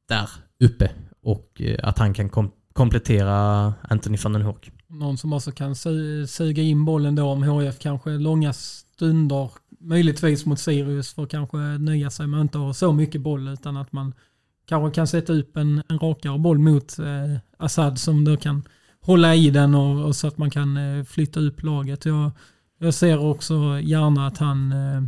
[0.09, 0.31] där
[0.65, 0.91] uppe
[1.23, 4.71] och eh, att han kan kom komplettera Anthony van den Hoek.
[4.87, 10.47] Någon som också kan su- suga in bollen då om HF kanske långa stunder, möjligtvis
[10.47, 13.77] mot Sirius för att kanske nöja sig med att inte ha så mycket boll utan
[13.77, 14.15] att man
[14.69, 18.63] kanske kan sätta upp en, en rakare boll mot eh, Assad som då kan
[19.01, 22.05] hålla i den och, och så att man kan eh, flytta upp laget.
[22.05, 22.31] Jag,
[22.79, 25.03] jag ser också gärna att han, eh,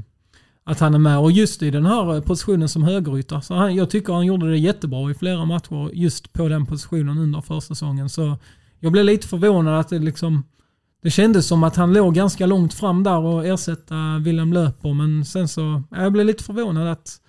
[0.64, 3.40] att han är med och just i den här eh, positionen som högerytter.
[3.40, 7.18] Så han, jag tycker han gjorde det jättebra i flera matcher just på den positionen
[7.18, 8.08] under försäsongen.
[8.08, 8.36] Så
[8.80, 10.44] jag blev lite förvånad att det liksom
[11.02, 15.24] det kändes som att han låg ganska långt fram där och ersätta William Löper men
[15.24, 17.20] sen så, jag blev lite förvånad att,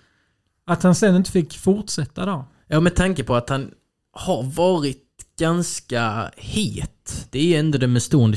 [0.66, 2.44] att han sen inte fick fortsätta där.
[2.68, 3.70] Ja, med tanke på att han
[4.12, 4.98] har varit
[5.38, 7.28] ganska het.
[7.30, 8.36] Det är ändå det med stående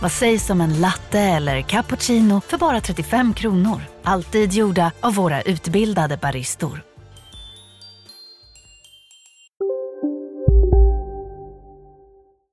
[0.00, 3.82] Vad sägs om en latte eller cappuccino för bara 35 kronor?
[4.02, 6.82] Alltid gjorda av våra utbildade baristor.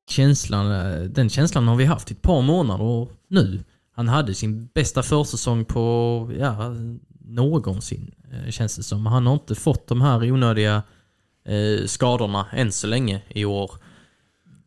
[0.09, 3.63] Känslan, eh, den känslan har vi haft i ett par månader nu.
[3.95, 6.75] Han hade sin bästa försäsong på, ja,
[7.25, 9.05] någonsin eh, känns det som.
[9.05, 10.83] Han har inte fått de här onödiga
[11.45, 13.71] eh, skadorna än så länge i år.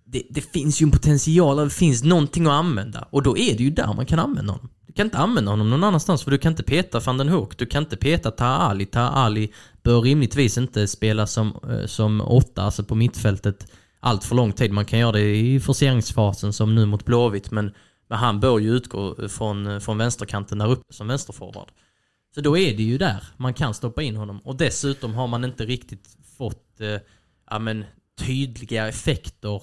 [0.08, 3.08] Det, det, finns ju en potential, det finns någonting att använda.
[3.10, 4.68] Och då är det ju där man kan använda honom.
[4.86, 7.58] Du kan inte använda honom någon annanstans för du kan inte peta van den Hoek,
[7.58, 8.86] du kan inte peta Taha Ali.
[8.86, 13.66] Taha Ali bör rimligtvis inte spela som, eh, som åtta, alltså på mittfältet
[14.00, 14.72] allt för lång tid.
[14.72, 17.72] Man kan göra det i forceringsfasen som nu mot Blåvitt men,
[18.08, 21.68] men han bör ju utgå från, eh, från vänsterkanten där uppe som vänsterforward.
[22.34, 24.38] Så då är det ju där man kan stoppa in honom.
[24.38, 27.00] Och dessutom har man inte riktigt fått eh,
[27.50, 27.84] ja, men,
[28.18, 29.62] tydliga effekter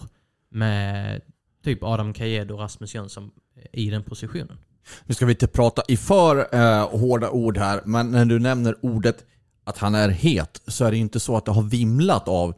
[0.53, 1.21] med
[1.63, 3.31] typ Adam Kajed och Rasmus Jönsson
[3.71, 4.57] i den positionen.
[5.05, 8.75] Nu ska vi inte prata i för eh, hårda ord här, men när du nämner
[8.81, 9.25] ordet
[9.63, 12.55] att han är het så är det inte så att det har vimlat av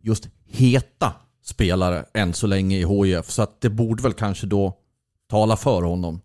[0.00, 1.12] just heta
[1.44, 3.30] spelare än så länge i HIF.
[3.30, 4.78] Så att det borde väl kanske då
[5.28, 6.20] tala för honom.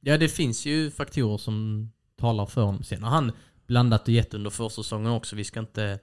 [0.00, 1.88] Ja, det finns ju faktorer som
[2.20, 2.82] talar för honom.
[2.82, 3.32] Sen har han
[3.66, 5.36] blandat och gett under försäsongen också.
[5.36, 5.98] Vi ska inte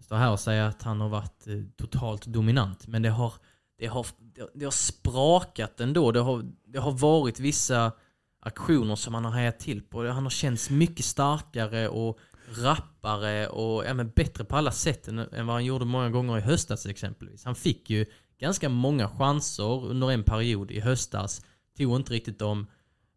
[0.00, 2.86] stå här och säga att han har varit eh, totalt dominant.
[2.86, 3.32] Men det har,
[3.78, 4.06] det har,
[4.54, 6.12] det har sprakat ändå.
[6.12, 7.92] Det har, det har varit vissa
[8.40, 10.06] aktioner som han har hejat till på.
[10.06, 12.18] Han har känts mycket starkare och
[12.56, 16.38] rappare och ja, men bättre på alla sätt än, än vad han gjorde många gånger
[16.38, 17.44] i höstas exempelvis.
[17.44, 18.06] Han fick ju
[18.40, 21.44] ganska många chanser under en period i höstas.
[21.78, 22.66] Tog inte riktigt dem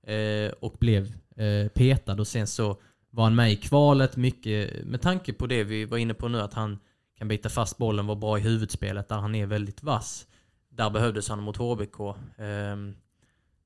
[0.07, 5.01] eh, och blev eh, petad och sen så var han med i kvalet mycket med
[5.01, 6.79] tanke på det vi var inne på nu att han
[7.17, 10.27] kan bita fast bollen, var bra i huvudspelet där han är väldigt vass.
[10.71, 11.99] Där behövdes han mot HBK.
[12.37, 12.95] Ehm,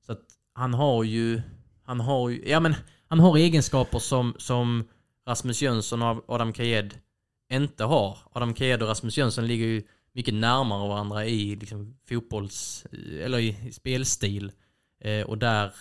[0.06, 1.42] så att han har ju,
[1.84, 2.74] han har ju, ja men
[3.08, 4.84] han har egenskaper som, som
[5.28, 6.94] Rasmus Jönsson och Adam Kajed
[7.52, 8.18] inte har.
[8.32, 12.86] Adam Kajed och Rasmus Jönsson ligger ju mycket närmare varandra i liksom fotbolls,
[13.22, 14.52] eller i, spelstil.
[15.00, 15.72] Eh, och där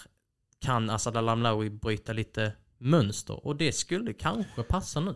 [0.61, 5.15] kan Asad Alamlawi bryta lite mönster och det skulle kanske passa nu.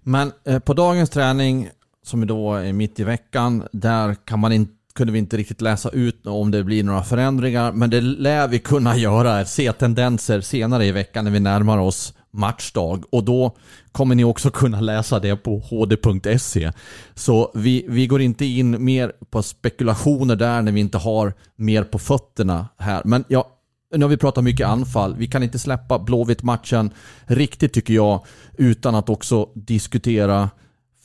[0.00, 1.70] Men eh, på dagens träning,
[2.02, 5.88] som då är mitt i veckan, där kan man inte kunde vi inte riktigt läsa
[5.88, 10.86] ut om det blir några förändringar, men det lär vi kunna göra, se tendenser senare
[10.86, 13.56] i veckan när vi närmar oss matchdag och då
[13.92, 16.72] kommer ni också kunna läsa det på hd.se.
[17.14, 21.84] Så vi, vi går inte in mer på spekulationer där när vi inte har mer
[21.84, 23.02] på fötterna här.
[23.04, 23.48] Men ja,
[23.96, 25.14] nu har vi pratat mycket anfall.
[25.18, 26.90] Vi kan inte släppa Blåvitt-matchen
[27.26, 28.24] riktigt tycker jag
[28.56, 30.50] utan att också diskutera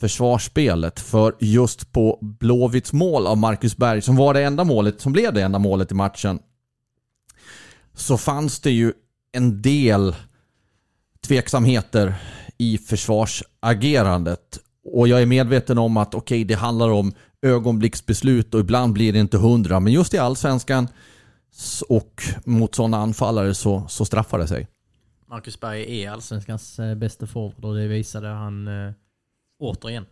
[0.03, 0.99] försvarsspelet.
[0.99, 5.33] För just på Blåvitts mål av Marcus Berg, som var det enda målet, som blev
[5.33, 6.39] det enda målet i matchen,
[7.93, 8.93] så fanns det ju
[9.31, 10.15] en del
[11.27, 12.15] tveksamheter
[12.57, 14.59] i försvarsagerandet.
[14.93, 19.13] Och jag är medveten om att okej, okay, det handlar om ögonblicksbeslut och ibland blir
[19.13, 19.79] det inte hundra.
[19.79, 20.87] Men just i Allsvenskan
[21.89, 24.67] och mot sådana anfallare så, så straffar det sig.
[25.27, 28.93] Marcus Berg är Allsvenskans eh, bästa forward och det visade han eh,
[29.63, 30.05] återigen.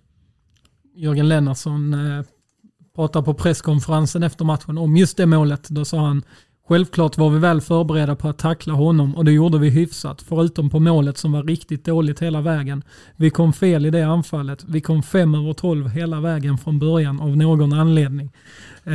[0.96, 2.24] Jörgen Lennartsson eh,
[2.96, 5.70] pratade på presskonferensen efter matchen om just det målet.
[5.70, 6.24] Då sa han
[6.72, 10.70] Självklart var vi väl förberedda på att tackla honom och det gjorde vi hyfsat, förutom
[10.70, 12.84] på målet som var riktigt dåligt hela vägen.
[13.16, 14.64] Vi kom fel i det anfallet.
[14.68, 18.32] Vi kom fem över tolv hela vägen från början av någon anledning.
[18.84, 18.92] Eh,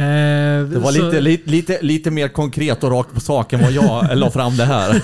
[0.68, 1.04] det var så...
[1.04, 4.56] lite, lite, lite, lite mer konkret och rakt på sak än vad jag la fram
[4.56, 5.02] det här.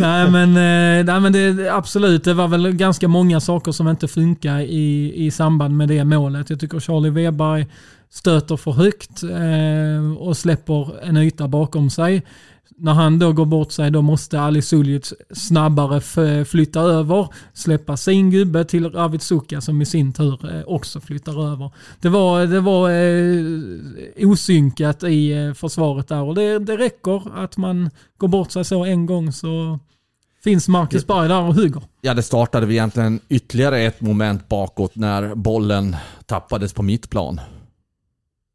[0.00, 4.08] nej, men, eh, nej men det, absolut, det var väl ganska många saker som inte
[4.08, 6.50] funkar i, i samband med det målet.
[6.50, 7.66] Jag tycker Charlie Weberg
[8.10, 12.22] stöter för högt eh, och släpper en yta bakom sig.
[12.82, 16.00] När han då går bort sig då måste Ali Suljic snabbare
[16.44, 21.52] flytta över, släppa sin gubbe till Ravid Suka som i sin tur eh, också flyttar
[21.52, 21.70] över.
[22.00, 27.56] Det var, det var eh, osynkat i eh, försvaret där och det, det räcker att
[27.56, 29.78] man går bort sig så en gång så
[30.44, 31.82] finns Marcus Berg där och hugger.
[32.00, 35.96] Ja, det startade vi egentligen ytterligare ett moment bakåt när bollen
[36.26, 37.40] tappades på mittplan.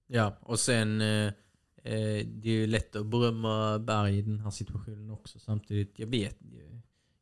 [0.08, 1.32] Ja, och sen eh,
[1.86, 5.40] Eh, det är ju lätt att berömma Berg i den här situationen också.
[5.40, 6.38] Samtidigt, jag vet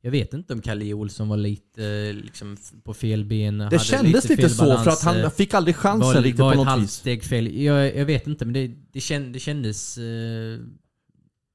[0.02, 3.58] jag vet inte om Kalle Olsson var lite liksom, på fel ben.
[3.58, 6.58] Det kändes lite, lite så för att han fick aldrig chansen var, riktigt var på
[6.58, 6.92] något halvt vis.
[6.92, 7.62] steg fel.
[7.62, 10.60] Jag, jag vet inte men det, det, känd, det kändes eh,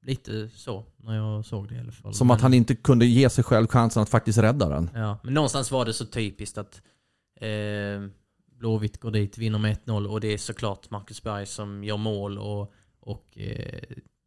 [0.05, 2.13] lite så när jag såg det i alla fall.
[2.13, 4.89] Som men, att han inte kunde ge sig själv chansen att faktiskt rädda den.
[4.93, 6.81] Ja, men någonstans var det så typiskt att
[7.41, 7.47] eh,
[8.59, 12.37] Blåvitt går dit, vinner med 1-0 och det är såklart Marcus Berg som gör mål
[12.37, 13.81] och, och eh,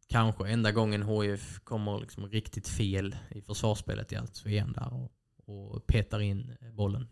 [0.07, 5.11] kanske enda gången HIF kommer liksom riktigt fel i försvarsspelet i alltså igen där och,
[5.45, 7.07] och petar in bollen.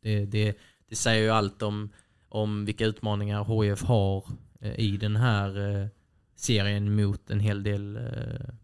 [0.00, 0.58] Det, det,
[0.88, 1.92] det säger ju allt om,
[2.28, 4.24] om vilka utmaningar HIF har
[4.60, 5.88] eh, i den här eh,
[6.34, 8.54] serien mot en hel del eh,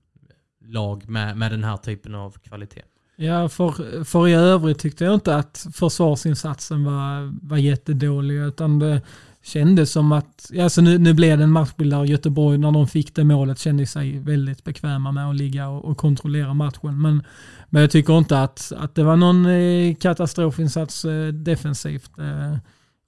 [0.60, 2.82] lag med, med den här typen av kvalitet.
[3.22, 8.34] Ja, för, för i övrigt tyckte jag inte att försvarsinsatsen var, var jättedålig.
[8.34, 9.00] Utan det
[9.42, 13.14] kändes som att, alltså nu, nu blev det en matchbild där Göteborg, när de fick
[13.14, 17.02] det målet, kände sig väldigt bekväma med att ligga och, och kontrollera matchen.
[17.02, 17.22] Men,
[17.70, 22.18] men jag tycker inte att, att det var någon eh, katastrofinsats eh, defensivt.
[22.18, 22.56] Eh,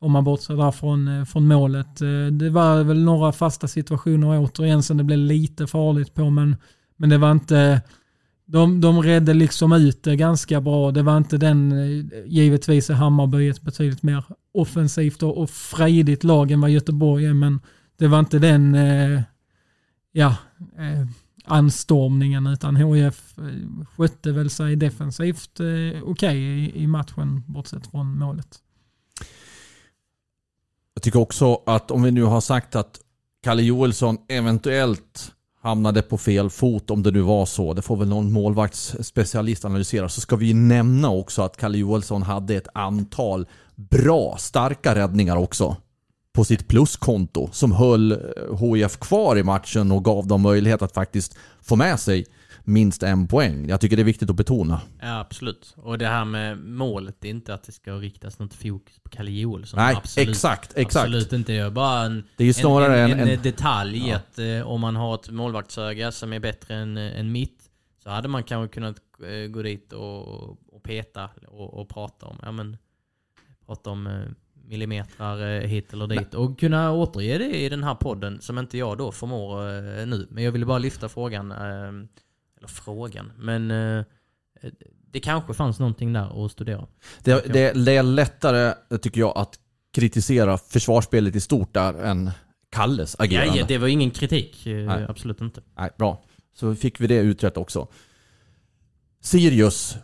[0.00, 1.96] om man bortser där från, från målet.
[2.32, 6.56] Det var väl några fasta situationer återigen som det blev lite farligt på, men,
[6.96, 7.80] men det var inte
[8.46, 10.90] de, de redde liksom ut det ganska bra.
[10.90, 16.24] Det var inte den, eh, givetvis är Hammarby ett betydligt mer offensivt och, och frejdigt
[16.24, 17.60] lag än vad Göteborg är, men
[17.96, 19.22] det var inte den eh,
[20.12, 20.36] ja,
[20.78, 21.06] eh,
[21.44, 23.44] anstormningen, utan HIF eh,
[23.96, 28.58] skötte väl sig defensivt eh, okej okay i, i matchen, bortsett från målet.
[30.94, 33.00] Jag tycker också att om vi nu har sagt att
[33.42, 35.32] Kalle Joelsson eventuellt
[35.64, 37.74] hamnade på fel fot om det nu var så.
[37.74, 40.08] Det får väl någon målvaktsspecialist analysera.
[40.08, 45.76] Så ska vi nämna också att Kalle Joelsson hade ett antal bra, starka räddningar också
[46.34, 48.18] på sitt pluskonto som höll eh,
[48.60, 52.26] HIF kvar i matchen och gav dem möjlighet att faktiskt få med sig
[52.64, 53.68] minst en poäng.
[53.68, 54.80] Jag tycker det är viktigt att betona.
[55.00, 55.74] Ja, absolut.
[55.76, 59.10] Och det här med målet, det är inte att det ska riktas något fokus på
[59.10, 59.78] Kalle Joelsson.
[59.78, 61.04] Nej, absolut, exakt, exakt.
[61.04, 61.52] Absolut inte.
[61.52, 64.16] Det är bara en, det är ju snarare en, en, en, en detalj ja.
[64.16, 67.70] att eh, om man har ett målvaktsöga som är bättre än, än mitt
[68.02, 72.38] så hade man kanske kunnat eh, gå dit och, och peta och, och prata om,
[72.42, 72.76] ja men,
[73.66, 74.12] prata om eh,
[74.68, 76.40] millimeter eh, hit eller dit Nej.
[76.40, 80.26] och kunna återge det i den här podden som inte jag då förmår eh, nu.
[80.30, 82.06] Men jag ville bara lyfta frågan eh,
[82.64, 84.04] eller frågan, men eh,
[85.12, 86.86] det kanske fanns någonting där att studera.
[87.22, 89.58] Det, det, det, är lättare, tycker jag, att
[89.94, 92.30] kritisera försvarsspelet i stort där än
[92.70, 93.58] Kalles agerande.
[93.58, 94.62] Ja, det var ingen kritik.
[94.64, 95.06] Nej.
[95.08, 95.62] Absolut inte.
[95.76, 96.22] Nej, bra.
[96.54, 97.88] Så fick vi det utrett också.
[99.20, 99.96] Sirius.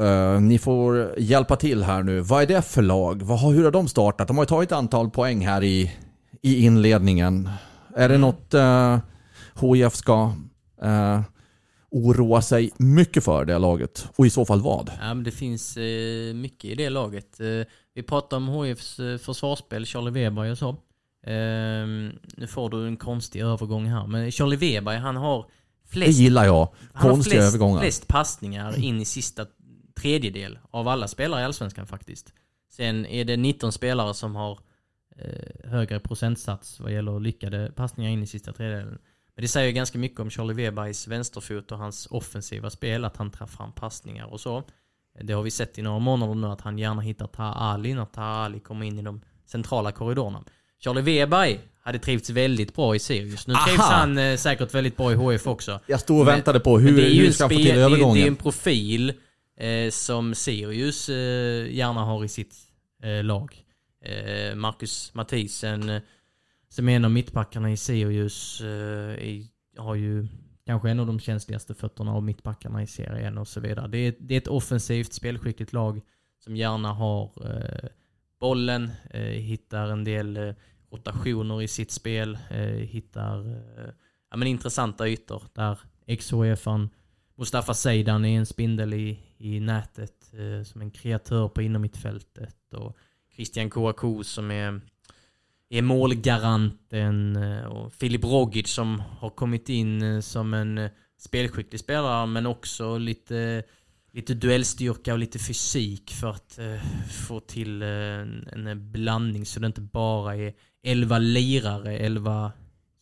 [0.00, 2.20] Uh, ni får hjälpa till här nu.
[2.20, 3.22] Vad är det för lag?
[3.22, 4.28] Vad, hur har de startat?
[4.28, 5.92] De har ju tagit ett antal poäng här i,
[6.42, 7.50] i inledningen.
[7.96, 8.98] Är det något uh,
[9.60, 10.32] HIF ska
[10.84, 11.20] uh,
[11.94, 14.08] oroa sig mycket för det laget?
[14.16, 14.90] Och i så fall vad?
[15.00, 17.40] Ja, men det finns eh, mycket i det laget.
[17.40, 17.46] Eh,
[17.94, 20.68] vi pratade om HIFs eh, försvarsspel, Charlie Weber och så.
[21.26, 21.86] Eh,
[22.36, 25.46] nu får du en konstig övergång här, men Charlie Weber han har
[25.88, 26.18] flest...
[26.18, 26.68] Det gillar jag.
[26.92, 27.80] Konstiga flest, övergångar.
[27.80, 29.46] flest passningar in i sista
[30.00, 32.32] tredjedel av alla spelare i Allsvenskan faktiskt.
[32.72, 34.58] Sen är det 19 spelare som har
[35.16, 38.98] eh, högre procentsats vad gäller lyckade passningar in i sista tredjedelen.
[39.36, 43.30] Men det säger ganska mycket om Charlie Webergs vänsterfot och hans offensiva spel, att han
[43.30, 44.62] tar fram passningar och så.
[45.22, 48.04] Det har vi sett i några månader nu att han gärna hittar Taha Ali när
[48.04, 50.44] Taha Ali kommer in i de centrala korridorerna.
[50.78, 53.46] Charlie Weberg hade trivts väldigt bra i Sirius.
[53.46, 55.80] Nu trivs han eh, säkert väldigt bra i HF också.
[55.86, 58.14] Jag stod och väntade på hur, hur ska han få till övergången.
[58.14, 59.12] Det är en profil
[59.58, 61.14] eh, som Sirius eh,
[61.74, 62.54] gärna har i sitt
[63.02, 63.64] eh, lag.
[64.04, 66.00] Eh, Marcus Mathisen
[66.74, 69.42] som en av mittbackarna i Sirius eh,
[69.76, 70.26] har ju
[70.66, 73.88] kanske en av de känsligaste fötterna av mittbackarna i serien och så vidare.
[73.88, 76.00] Det är, det är ett offensivt, spelskickligt lag
[76.38, 77.88] som gärna har eh,
[78.40, 80.54] bollen, eh, hittar en del eh,
[80.90, 83.90] rotationer i sitt spel, eh, hittar eh,
[84.30, 85.78] ja, men intressanta ytor där
[86.18, 86.90] XHF-an
[87.36, 92.96] Mustafa Seidan är en spindel i, i nätet eh, som en kreatör på innermittfältet och
[93.34, 94.80] Christian Kouakou som är
[95.70, 97.36] är målgaranten
[97.66, 100.88] och Filip Rogic som har kommit in som en
[101.18, 103.62] spelskicklig spelare men också lite,
[104.12, 106.58] lite duellstyrka och lite fysik för att
[107.10, 110.52] få till en, en blandning så det inte bara är
[110.82, 112.52] 11 lirare, 11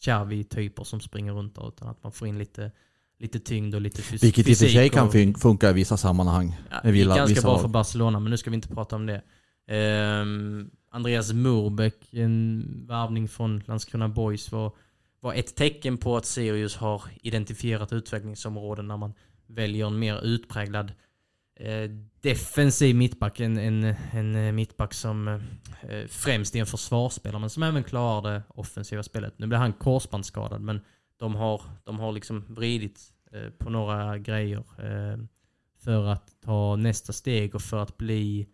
[0.01, 2.71] Xavi-typer som springer runt där utan att man får in lite
[3.23, 5.97] lite tyngd och lite fys Vilket i och för sig kan och, funka i vissa
[5.97, 6.57] sammanhang.
[6.71, 9.23] Ja, det är ganska bra för Barcelona men nu ska vi inte prata om det.
[10.23, 14.73] Um, Andreas Murbeck, en värvning från Landskrona Boys, var,
[15.21, 19.15] var ett tecken på att Sirius har identifierat utvecklingsområden när man
[19.47, 20.93] väljer en mer utpräglad
[21.57, 21.91] eh,
[22.21, 23.41] defensiv mittback.
[23.41, 28.43] En, en, en mittback som eh, främst är en försvarsspelare men som även klarar det
[28.49, 29.39] offensiva spelet.
[29.39, 30.81] Nu blir han korsbandsskadad men
[31.17, 35.19] de har, de har liksom vridit eh, på några grejer eh,
[35.79, 38.49] för att ta nästa steg och för att bli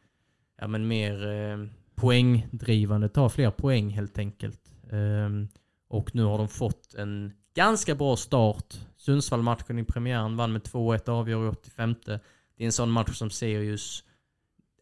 [0.60, 1.66] ja, men mer eh,
[2.00, 4.60] poängdrivande, ta fler poäng helt enkelt.
[4.90, 5.48] Um,
[5.88, 8.74] och nu har de fått en ganska bra start.
[8.96, 11.94] Sundsvall-matchen i premiären vann med 2-1, avgör i 85.
[12.04, 12.12] Det
[12.56, 14.04] är en sån match som Sirius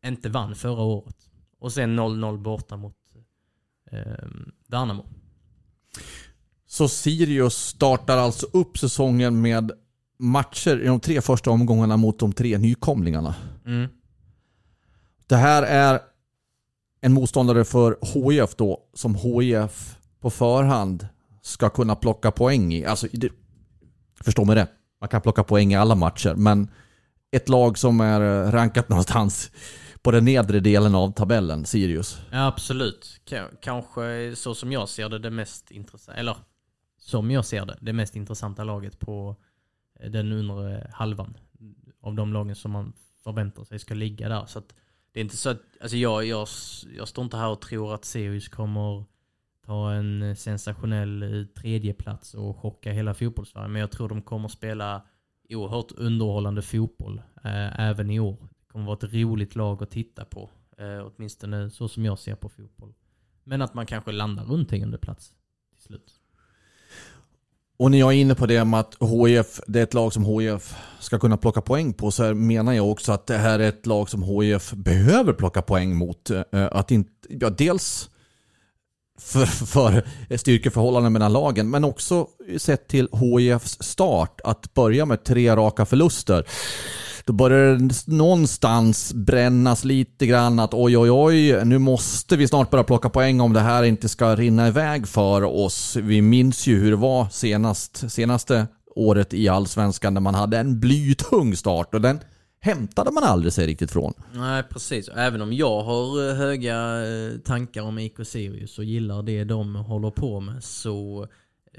[0.05, 1.17] inte vann förra året.
[1.59, 2.97] Och sen 0-0 borta mot
[4.67, 5.07] Värnamo.
[6.67, 9.73] Så Sirius startar alltså upp säsongen med
[10.19, 13.35] matcher i de tre första omgångarna mot de tre nykomlingarna.
[13.67, 13.89] Mm.
[15.27, 16.01] Det här är
[17.07, 21.09] en motståndare för HIF då, som HIF på förhand
[21.43, 22.85] ska kunna plocka poäng i.
[22.85, 23.33] Alltså, det,
[24.25, 24.71] förstå mig rätt.
[25.01, 26.71] Man kan plocka poäng i alla matcher, men
[27.31, 29.51] ett lag som är eh, rankat någonstans
[30.03, 32.19] på den nedre delen av tabellen, Sirius.
[32.31, 33.21] Ja, absolut.
[33.31, 36.37] K kanske så som jag ser det, det mest intressanta, eller
[36.99, 39.37] som jag ser det, det mest intressanta laget på
[40.01, 41.37] eh, den undre halvan
[42.03, 42.93] av de lagen som man
[43.25, 44.47] förväntar sig ska ligga där.
[44.47, 44.75] Så att
[45.17, 46.49] det är inte så att, alltså jag, jag,
[46.97, 49.05] jag står inte här och tror att Sirius kommer
[49.67, 53.69] ta en sensationell eh, tredjeplats och chocka hela fotbollssverige.
[53.69, 55.03] Men jag tror de kommer spela
[55.51, 58.37] oerhört underhållande fotboll eh, även i år.
[58.41, 60.51] Det kommer vara ett roligt lag att titta på.
[60.79, 62.95] Eh, åtminstone så som jag ser på fotboll.
[63.45, 65.35] Men att man kanske landar runt tionde plats
[65.71, 66.16] till slut.
[67.79, 70.25] Och när jag är inne på det med att HIF, det är ett lag som
[70.25, 73.87] HIF ska kunna plocka poäng på så menar jag också att det här är ett
[73.87, 76.31] lag som HIF behöver plocka poäng mot.
[76.31, 78.11] Eh, att inte, ja, dels
[79.19, 80.07] för, för
[80.37, 82.27] styrkeförhållanden mellan lagen men också
[82.59, 86.47] sett till HIFs start att börja med tre raka förluster
[87.27, 92.71] då börjar det någonstans brännas lite grann att oj, oj, oj, nu måste vi snart
[92.71, 95.97] börja plocka poäng om det här inte ska rinna iväg för oss.
[95.97, 100.81] Vi minns ju hur det var senast, senaste året i Allsvenskan när man hade en
[100.81, 102.21] blytung start och den
[102.61, 104.13] hämtade man aldrig sig riktigt från.
[104.33, 105.09] Nej, precis.
[105.09, 109.77] Även om jag har eh, höga eh, tankar om IK Sirius och gillar det de
[109.77, 111.27] håller på med så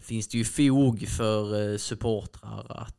[0.01, 2.93] finns det ju fog för eh, supportrar att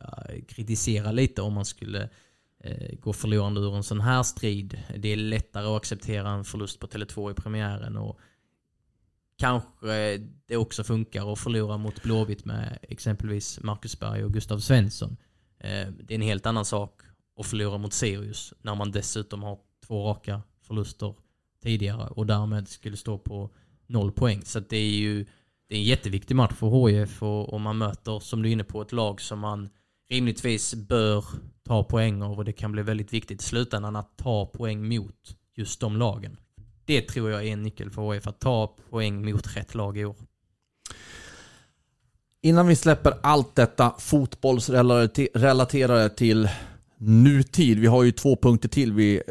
[0.00, 2.08] Eh, kritisera lite om man skulle
[2.64, 4.82] eh, gå förlorande ur en sån här strid.
[4.96, 8.18] Det är lättare att acceptera en förlust på Tele2 i premiären och
[9.38, 15.16] kanske det också funkar att förlora mot Blåvitt med exempelvis Marcus Berg och Gustav Svensson.
[15.58, 17.00] Eh, det är en helt annan sak
[17.36, 21.14] att förlora mot Sirius när man dessutom har två raka förluster
[21.62, 23.50] tidigare och därmed skulle stå på
[23.86, 24.42] noll poäng.
[24.44, 25.26] Så det är ju
[25.70, 28.64] det är en jätteviktig match för HIF och, och man möter, som du är inne
[28.64, 29.68] på, ett lag som man
[30.10, 31.24] rimligtvis bör
[31.66, 35.36] ta poäng av och det kan bli väldigt viktigt i slutändan att ta poäng mot
[35.56, 36.36] just de lagen.
[36.84, 40.04] Det tror jag är en nyckel för HIF, att ta poäng mot rätt lag i
[40.04, 40.16] år.
[42.42, 46.48] Innan vi släpper allt detta fotbollsrelaterade till
[46.96, 49.22] nutid, vi har ju två punkter till vi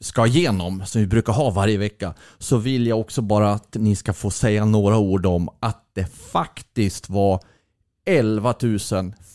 [0.00, 3.96] ska igenom, som vi brukar ha varje vecka, så vill jag också bara att ni
[3.96, 7.40] ska få säga några ord om att det faktiskt var
[8.06, 8.54] 11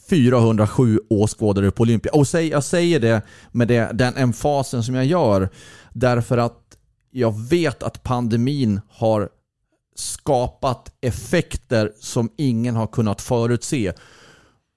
[0.09, 2.11] 407 åskådare på Olympia.
[2.11, 5.49] Och jag säger det med det, den emfasen som jag gör
[5.93, 6.77] därför att
[7.11, 9.29] jag vet att pandemin har
[9.95, 13.93] skapat effekter som ingen har kunnat förutse.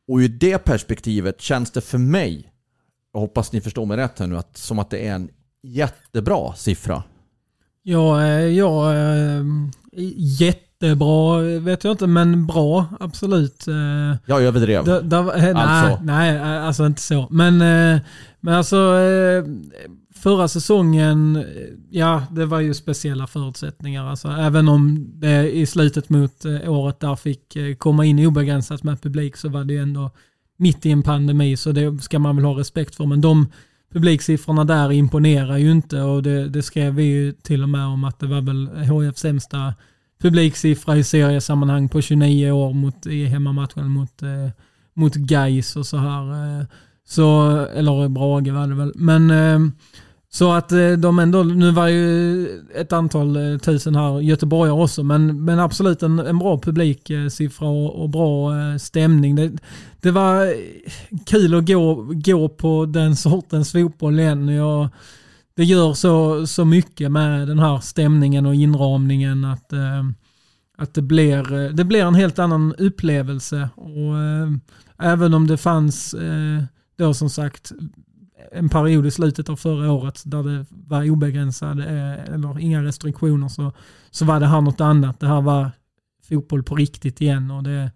[0.09, 2.53] Och ur det perspektivet känns det för mig,
[3.13, 5.29] jag hoppas ni förstår mig rätt här nu, att, som att det är en
[5.63, 7.03] jättebra siffra.
[7.83, 9.45] Ja, eh, ja eh,
[10.17, 13.69] jätte Jättebra vet jag inte, men bra absolut.
[13.69, 14.85] Eh, jag överdrev.
[14.85, 16.05] Da, da, eh, alltså.
[16.05, 17.27] Nej, eh, alltså inte så.
[17.31, 17.59] Men,
[18.41, 18.97] men alltså
[20.15, 21.45] förra säsongen,
[21.91, 24.05] ja det var ju speciella förutsättningar.
[24.05, 29.37] Alltså, även om det i slutet mot året där fick komma in obegränsat med publik
[29.37, 30.11] så var det ju ändå
[30.57, 33.07] mitt i en pandemi så det ska man väl ha respekt för.
[33.07, 33.47] Men de
[33.93, 38.05] publiksiffrorna där imponerar ju inte och det, det skrev vi ju till och med om
[38.05, 39.75] att det var väl HFs sämsta
[40.23, 44.51] publiksiffra i seriesammanhang på 29 år mot, i hemmamatchen mot, eh,
[44.95, 46.59] mot Gais och så här.
[46.61, 46.67] Eh,
[47.05, 48.93] så, eller Brage var det väl.
[48.95, 49.73] Men eh,
[50.31, 55.03] så att eh, de ändå, nu var ju ett antal eh, tusen här göteborgare också,
[55.03, 59.37] men, men absolut en, en bra publiksiffra och, och bra eh, stämning.
[59.37, 59.53] Det,
[60.01, 60.55] det var
[61.27, 64.49] kul att gå, gå på den sortens fotboll igen.
[64.49, 64.89] Jag,
[65.55, 70.05] det gör så, så mycket med den här stämningen och inramningen att, eh,
[70.79, 73.69] att det blir, eh, det blir en helt annan upplevelse.
[73.77, 74.51] Och, eh,
[74.99, 76.63] även om det fanns eh,
[76.99, 77.73] då som sagt
[78.53, 83.49] en period i slutet av förra året där det var obegränsad eh, eller inga restriktioner
[83.49, 83.73] så,
[84.11, 85.21] så var det här något annat.
[85.21, 85.71] Det här var
[86.29, 87.91] fotboll på riktigt igen och det,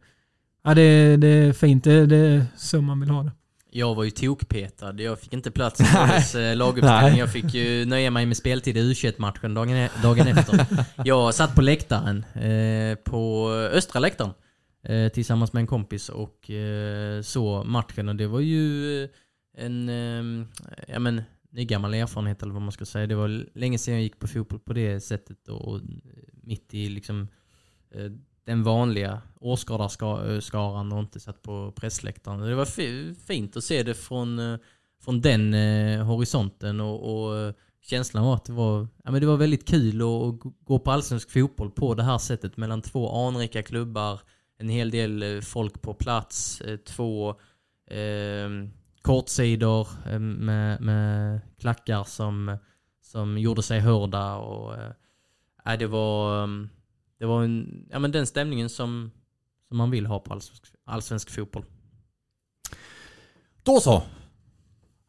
[0.64, 1.84] ja, det, det är fint.
[1.84, 3.32] Det, det är så man vill ha det.
[3.76, 5.00] Jag var ju tokpetad.
[5.00, 7.18] Jag fick inte plats i årets eh, laguppställning.
[7.18, 10.66] Jag fick ju nöja mig med speltid i u matchen dagen, e- dagen efter.
[11.04, 14.32] Jag satt på läktaren, eh, på östra läktaren,
[14.82, 18.08] eh, tillsammans med en kompis och eh, så matchen.
[18.08, 19.10] Och det var ju eh,
[19.56, 20.46] en, eh,
[20.88, 23.06] ja men, nygammal erfarenhet eller vad man ska säga.
[23.06, 25.80] Det var länge sedan jag gick på fotboll på det sättet och
[26.42, 27.28] mitt i liksom
[27.94, 28.10] eh,
[28.46, 32.40] den vanliga åskådarskaran och inte satt på pressläktaren.
[32.40, 34.58] Det var fint att se det från, eh,
[35.04, 39.26] från den eh, horisonten och, och eh, känslan var att det var, ja, men det
[39.26, 43.62] var väldigt kul att gå på allsvensk fotboll på det här sättet mellan två anrika
[43.62, 44.20] klubbar,
[44.58, 47.34] en hel del folk på plats, två
[47.90, 48.68] ehm, eh,
[49.02, 49.88] kortsidor
[50.18, 52.58] med, med klackar som,
[53.02, 56.68] som gjorde sig hörda och eh, det var ehm,
[57.18, 59.10] det var en, ja, men den stämningen som,
[59.68, 61.64] som man vill ha på allsvensk, allsvensk fotboll.
[63.62, 64.02] Då så.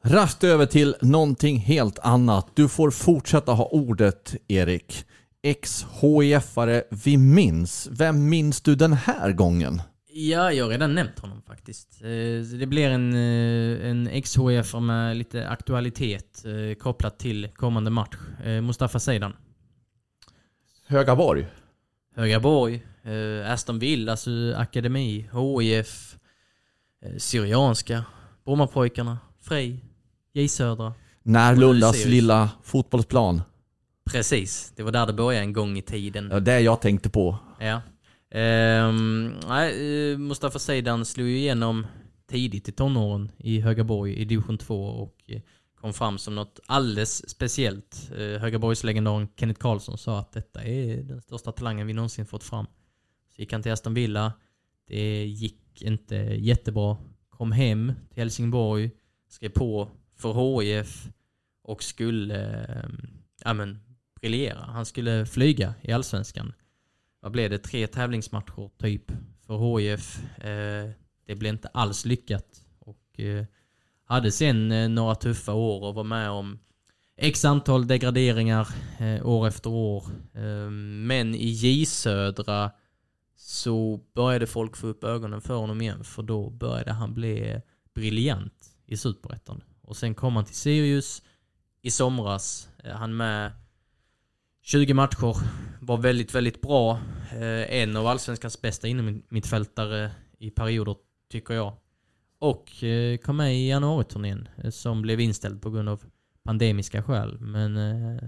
[0.03, 2.47] Rast över till någonting helt annat.
[2.53, 5.05] Du får fortsätta ha ordet, Erik.
[5.41, 7.88] Ex-HIF-are vi minns.
[7.91, 9.82] Vem minns du den här gången?
[10.20, 12.01] Ja, jag har redan nämnt honom faktiskt.
[12.01, 18.16] Eh, det blir en, eh, en ex-HIF med lite aktualitet eh, kopplat till kommande match.
[18.62, 19.34] Mustafa Seidan.
[20.88, 21.47] Högaborg?
[22.18, 25.30] Högaborg, eh, Aston Villa, alltså Akademi,
[25.61, 26.18] HIF,
[27.05, 28.03] eh, Syrianska,
[28.45, 29.84] Brommapojkarna, Frej,
[30.34, 30.93] J Södra.
[31.24, 33.41] Närlundas lilla fotbollsplan.
[34.05, 36.30] Precis, det var där det började en gång i tiden.
[36.32, 37.38] Ja, det jag tänkte på.
[37.59, 37.82] Ja.
[38.32, 41.88] Ehm, nej, eh, Mustafa Seidan slog ju igenom
[42.30, 45.41] tidigt i tonåren i Högaborg i division 2 och eh,
[45.88, 48.11] kom fram som något alldeles speciellt.
[48.11, 52.65] Eh, Högaborgslegendaren Kenneth Karlsson sa att detta är den största talangen vi någonsin fått fram.
[53.35, 54.33] Så gick han till Aston Villa.
[54.88, 56.97] Det gick inte jättebra.
[57.29, 58.91] Kom hem till Helsingborg,
[59.29, 61.07] skrev på för HIF
[61.63, 62.89] och skulle eh,
[63.43, 63.79] ja, men,
[64.21, 64.59] briljera.
[64.59, 66.53] Han skulle flyga i Allsvenskan.
[67.19, 67.57] Vad blev det?
[67.57, 69.11] Tre tävlingsmatcher typ
[69.45, 70.23] för HIF.
[70.38, 70.89] Eh,
[71.25, 72.65] det blev inte alls lyckat.
[72.79, 73.45] Och eh,
[74.08, 76.60] hade sen eh, några tuffa år och var med om
[77.18, 78.68] X antal degraderingar
[78.99, 80.03] eh, år efter år.
[80.34, 82.72] Eh, men i J Södra
[83.36, 87.62] så började folk få upp ögonen för honom igen för då började han bli
[87.95, 88.53] briljant
[88.86, 89.64] i Superettan.
[89.82, 91.22] Och sen kom han till Sirius
[91.82, 92.70] i somras.
[92.84, 93.51] Eh, han med
[94.64, 95.36] 20 matcher,
[95.82, 96.99] var väldigt, väldigt bra.
[97.32, 100.95] Eh, en av allsvenskans bästa innermittfältare i perioder,
[101.32, 101.74] tycker jag.
[102.39, 106.03] Och eh, kom med i januariturnén eh, som blev inställd på grund av
[106.43, 107.38] pandemiska skäl.
[107.39, 108.23] Men eh,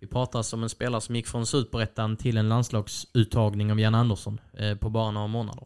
[0.00, 4.40] vi pratar som en spelare som gick från superettan till en landslagsuttagning av Jan Andersson
[4.52, 5.64] eh, på bara några månader.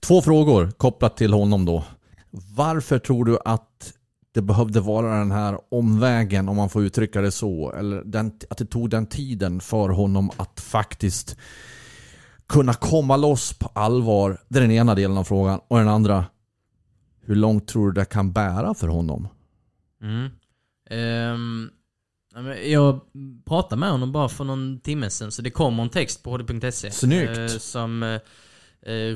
[0.00, 1.84] Två frågor kopplat till honom då.
[2.30, 3.92] Varför tror du att
[4.34, 8.58] det behövde vara den här omvägen, om man får uttrycka det så, eller den, att
[8.58, 11.36] det tog den tiden för honom att faktiskt
[12.46, 14.40] kunna komma loss på allvar?
[14.48, 15.60] Det är den ena delen av frågan.
[15.68, 16.24] Och den andra,
[17.22, 19.28] hur långt tror du det kan bära för honom?
[20.02, 20.30] Mm.
[21.34, 21.70] Um,
[22.64, 23.00] jag
[23.44, 26.90] pratade med honom bara för någon timme sedan, så det kommer en text på hd.se.
[26.90, 27.38] Snyggt!
[27.38, 28.18] Uh, som uh,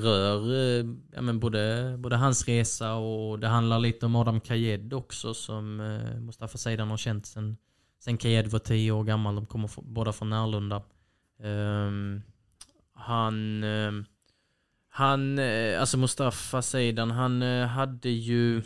[0.01, 4.93] rör uh, ja, men både, både hans resa och det handlar lite om Adam Kajed
[4.93, 5.77] också som
[6.21, 7.57] Mustafa Seidan har känt sen,
[8.05, 9.35] sen Kajed var tio år gammal.
[9.35, 10.83] De kommer båda från Närlunda.
[11.43, 12.23] Um,
[12.95, 14.05] han ehm,
[14.97, 18.63] han, eh, alltså Mustafa Seidan, han eh, hade ju...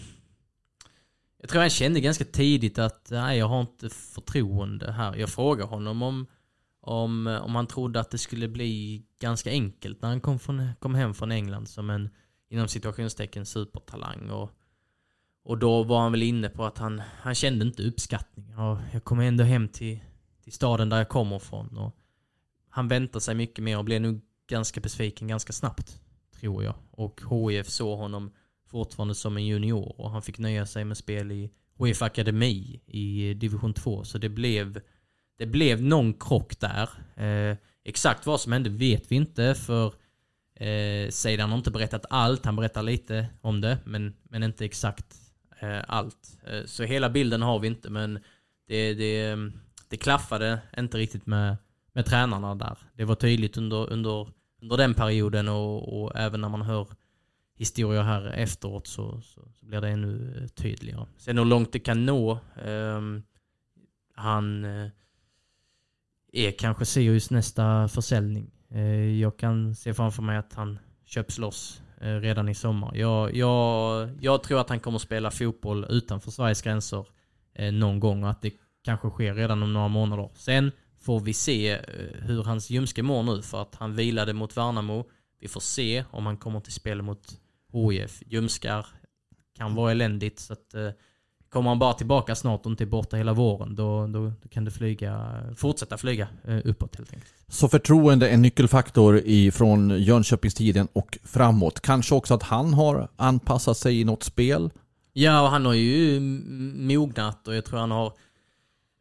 [1.40, 5.16] Jag tror han kände ganska tidigt att nej, jag har inte förtroende här.
[5.16, 6.26] Jag frågade honom om,
[6.80, 10.68] om, eh, om han trodde att det skulle bli ganska enkelt när han kom, från,
[10.78, 12.10] kom hem från England som en,
[12.48, 14.30] inom situationstecken, supertalang.
[14.30, 14.50] Och,
[15.44, 18.56] och då var han väl inne på att han, han kände inte uppskattning.
[18.56, 20.00] Och jag kommer ändå hem till,
[20.44, 21.78] till staden där jag kommer ifrån.
[21.78, 21.96] Och
[22.68, 26.00] han väntade sig mycket mer och blev nog ganska besviken ganska snabbt
[26.40, 26.74] tror jag.
[26.90, 28.30] Och HIF såg honom
[28.70, 33.34] fortfarande som en junior och han fick nöja sig med spel i HIF Akademi i
[33.34, 34.04] division 2.
[34.04, 34.80] Så det blev,
[35.38, 36.88] det blev någon krock där.
[37.16, 39.86] Eh, exakt vad som hände vet vi inte för
[40.54, 42.44] eh, Seidan har inte berättat allt.
[42.44, 45.16] Han berättar lite om det men, men inte exakt
[45.60, 46.38] eh, allt.
[46.46, 48.18] Eh, så hela bilden har vi inte men
[48.68, 49.36] det, det,
[49.88, 51.56] det klaffade inte riktigt med,
[51.92, 52.78] med tränarna där.
[52.94, 54.28] Det var tydligt under, under
[54.62, 56.86] under den perioden och, och även när man hör
[57.56, 61.06] historier här efteråt så, så, så, blir det ännu eh, tydligare.
[61.16, 62.32] Sen hur långt det kan nå.
[62.64, 63.00] Eh,
[64.14, 64.90] han eh,
[66.32, 68.50] är kanske Sirius nästa försäljning.
[68.70, 72.94] Eh, jag kan se framför mig att han köps loss eh, redan i sommar.
[72.94, 77.06] Jag, jag, jag tror att han kommer spela fotboll utanför Sveriges gränser
[77.54, 78.52] eh, någon gång och att det
[78.84, 80.30] kanske sker redan om några månader.
[80.34, 80.72] Sen
[81.02, 81.78] får vi se
[82.14, 85.04] hur hans ljumske mår nu för att han vilade mot Värnamo.
[85.40, 87.40] Vi får se om han kommer till spel mot
[87.72, 88.22] HIF.
[88.26, 88.86] Ljumskar
[89.56, 90.74] kan vara eländigt så att
[91.50, 94.64] Kommer han bara tillbaka snart och inte är borta hela våren, då, då, då, kan
[94.64, 97.34] du flyga, fortsätta flyga eh, uppåt helt enkelt.
[97.48, 101.80] Så förtroende är en nyckelfaktor ifrån Jönköpingstiden och framåt.
[101.80, 104.70] Kanske också att han har anpassat sig i något spel?
[105.12, 106.20] Ja, och han har ju
[106.74, 108.12] mognat och jag tror han har eh,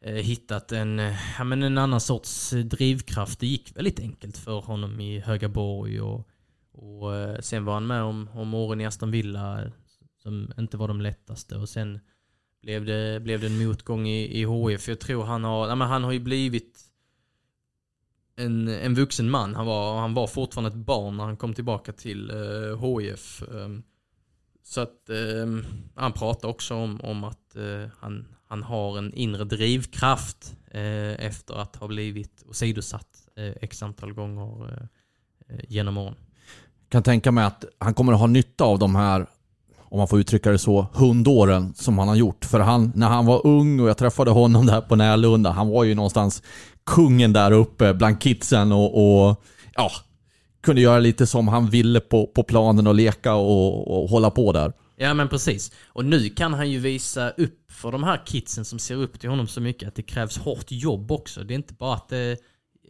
[0.04, 3.40] Eh, hittat en, eh, ja, men en annan sorts eh, drivkraft.
[3.40, 6.28] Det gick väldigt enkelt för honom i Högaborg och,
[6.72, 7.12] och
[7.44, 9.72] sen var han med om, om åren i Aston Villa
[10.22, 12.00] som inte var de lättaste och sen
[12.62, 14.88] blev det, blev det en motgång i, i HIF.
[14.88, 16.80] Jag tror han har, ja men han har ju blivit
[18.36, 19.54] en, en vuxen man.
[19.54, 23.42] Han var, han var fortfarande ett barn när han kom tillbaka till uh, HIF.
[23.48, 23.82] Um, ehm,
[24.62, 25.10] så att
[25.42, 31.26] um, han pratar också om, om att uh, han, han har en inre drivkraft eh,
[31.26, 34.88] efter att ha blivit åsidosatt eh, x antal gånger
[35.48, 36.14] eh, genom åren.
[36.82, 39.26] Jag kan tänka mig att han kommer att ha nytta av de här
[39.78, 42.44] om man får uttrycka det så, hundåren som han har gjort.
[42.44, 45.84] För han, när han var ung och jag träffade honom där på Närlunda, han var
[45.84, 46.42] ju någonstans
[46.84, 49.42] kungen där uppe bland kidsen och, och
[49.74, 49.90] ja,
[50.62, 54.52] kunde göra lite som han ville på, på planen och leka och, och hålla på
[54.52, 54.72] där.
[55.02, 55.72] Ja men precis.
[55.86, 59.30] Och nu kan han ju visa upp för de här kidsen som ser upp till
[59.30, 61.44] honom så mycket att det krävs hårt jobb också.
[61.44, 62.12] Det är inte bara att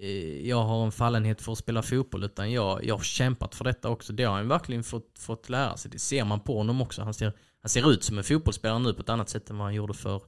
[0.02, 3.64] Eh, jag har en fallenhet för att spela fotboll utan jag, jag har kämpat för
[3.64, 4.12] detta också.
[4.12, 5.90] Det har han verkligen fått, fått lära sig.
[5.90, 7.02] Det ser man på honom också.
[7.02, 7.32] Han ser,
[7.62, 9.94] han ser ut som en fotbollsspelare nu på ett annat sätt än vad han gjorde
[9.94, 10.22] för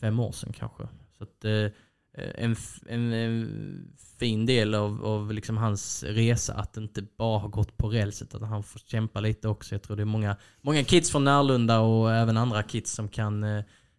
[0.00, 0.88] fem år sedan kanske.
[1.18, 1.66] Så att, eh,
[2.14, 2.56] en,
[2.88, 3.88] en, en,
[4.18, 8.34] fin del av, av liksom hans resa att det inte bara har gått på rälset,
[8.34, 9.74] att han får kämpa lite också.
[9.74, 13.44] Jag tror det är många, många kids från Närlunda och även andra kids som kan
[13.44, 13.58] eh,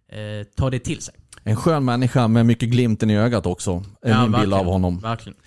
[0.10, 1.16] eh ta det till sig.
[1.44, 3.84] En skön människa med mycket glimten i ögat också.
[4.02, 5.00] Är ja, min bild av honom.
[5.00, 5.38] Verkligen.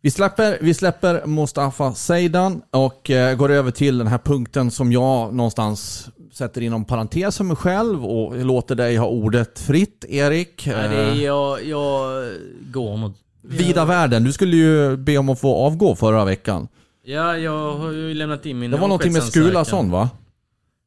[0.00, 4.92] Vi släpper, vi släpper Mustafa Seidan och eh, går över till den här punkten som
[4.92, 10.66] jag någonstans sätter inom parentes för mig själv och låter dig ha ordet fritt, Erik.
[10.66, 12.24] Nej, det är eh, jag, jag
[12.60, 13.16] går mot...
[13.42, 13.86] Vida jag...
[13.86, 14.24] världen.
[14.24, 16.68] Du skulle ju be om att få avgå förra veckan.
[17.04, 20.10] Ja, jag har ju lämnat in min Det var någonting med Skulason va?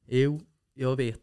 [0.09, 0.41] Jo,
[0.75, 1.19] jag vet.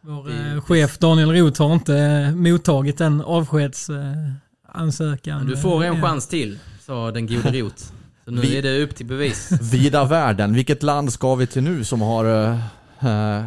[0.00, 5.46] Vår eh, chef Daniel Roth har inte eh, mottagit den avskedsansökan.
[5.46, 7.82] Du får en chans till, sa den gode Roth.
[8.24, 9.52] Så nu Vi, är det upp till bevis.
[9.72, 10.52] Vida världen.
[10.52, 12.58] Vilket land ska vi till nu som har, uh,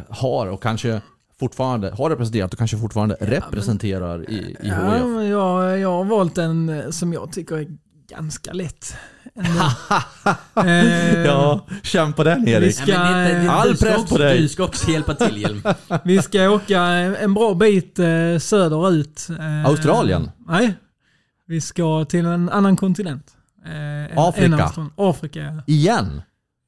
[0.09, 1.01] har och kanske
[1.39, 4.57] fortfarande har representerat och kanske fortfarande ja, representerar men, i, i HIF?
[4.61, 7.67] Ja, jag, jag har valt en som jag tycker är
[8.09, 8.95] ganska lätt.
[10.55, 12.75] eh, ja, känn på den Erik.
[12.75, 14.41] Ska, ja, det, det, All press på dig.
[14.41, 15.61] Du ska också hjälpa till Hjelm.
[16.03, 18.05] vi ska åka en bra bit eh,
[18.39, 19.27] söderut.
[19.39, 20.31] Eh, Australien?
[20.47, 20.75] Nej,
[21.47, 23.31] vi ska till en annan kontinent.
[23.65, 24.71] Eh, Afrika?
[24.95, 25.63] Afrika.
[25.67, 26.21] Igen?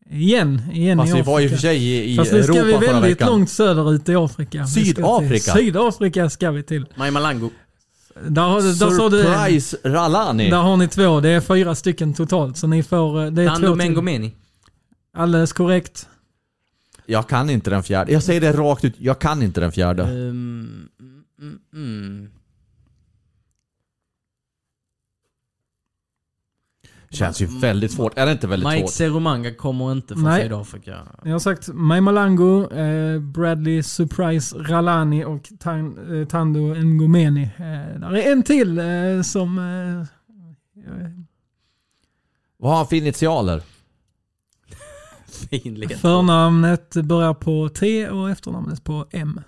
[0.10, 1.24] Igen, igen Fast i Afrika.
[1.24, 4.16] vi var ju för sig i, i Fast nu ska vi väldigt långt söderut i
[4.16, 4.68] Afrika.
[4.68, 5.54] Sydafrika?
[5.54, 6.86] Sydafrika ska vi till.
[6.96, 7.50] Maimalango.
[8.28, 10.50] Där, där Surprise du, Ralani.
[10.50, 11.20] Där har ni två.
[11.20, 12.58] Det är fyra stycken totalt.
[12.58, 13.24] Så ni får...
[13.24, 14.36] Eh, det är Nando Mengomeni.
[15.18, 16.08] Alldeles korrekt.
[17.06, 18.12] Jag kan inte den fjärde.
[18.12, 18.96] Jag säger det rakt ut.
[18.98, 20.04] Jag kan inte den fjärde.
[20.04, 20.90] Um,
[21.40, 22.30] mm, mm.
[27.16, 28.18] Känns ju väldigt svårt.
[28.18, 28.86] Är det inte väldigt Mike svårt?
[28.86, 30.44] Mike Serumanga kommer inte från Nej.
[30.44, 31.08] Sydafrika.
[31.24, 37.44] Jag har sagt Maimalango, eh, Bradley Surprise Ralani och Tan, eh, Tando Ngomeni.
[37.44, 39.56] Eh, där är en till eh, som...
[42.58, 43.62] Vad har han för initialer?
[45.50, 46.00] Finlighet.
[46.00, 49.42] Förnamnet börjar på T och efternamnet på M.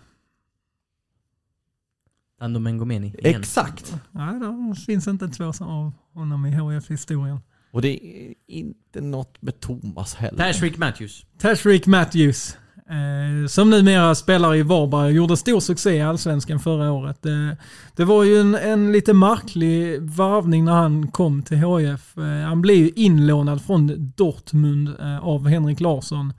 [2.39, 3.15] Tando Mengomeni.
[3.17, 3.95] Exakt.
[4.11, 7.39] Nej, det finns inte två av honom i HF-historien.
[7.77, 10.37] Och det är inte något med Thomas heller.
[10.37, 11.25] Tashreeq Matthews.
[11.39, 12.57] Tashreeq Matthews.
[12.89, 17.25] Eh, som numera spelar i Varberg och gjorde stor succé i Allsvenskan förra året.
[17.25, 17.51] Eh,
[17.95, 22.17] det var ju en, en lite märklig varvning när han kom till HF.
[22.17, 26.33] Eh, han blev ju inlånad från Dortmund eh, av Henrik Larsson.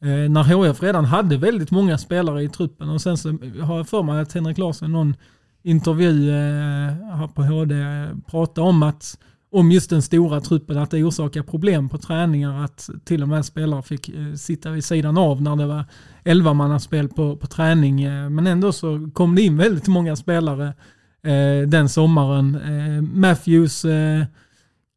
[0.00, 3.88] Eh, när HF redan hade väldigt många spelare i truppen och sen så har jag
[3.88, 5.16] för mig att Henrik Larsson någon
[5.62, 7.74] intervju eh, här på HD
[8.26, 9.18] pratade om att
[9.52, 13.44] om just den stora truppen, att det orsakar problem på träningar, att till och med
[13.44, 15.84] spelare fick eh, sitta vid sidan av när det var
[16.24, 18.02] elvamannaspel på, på träning.
[18.02, 20.66] Eh, men ändå så kom det in väldigt många spelare
[21.22, 22.54] eh, den sommaren.
[22.54, 24.24] Eh, Matthews eh,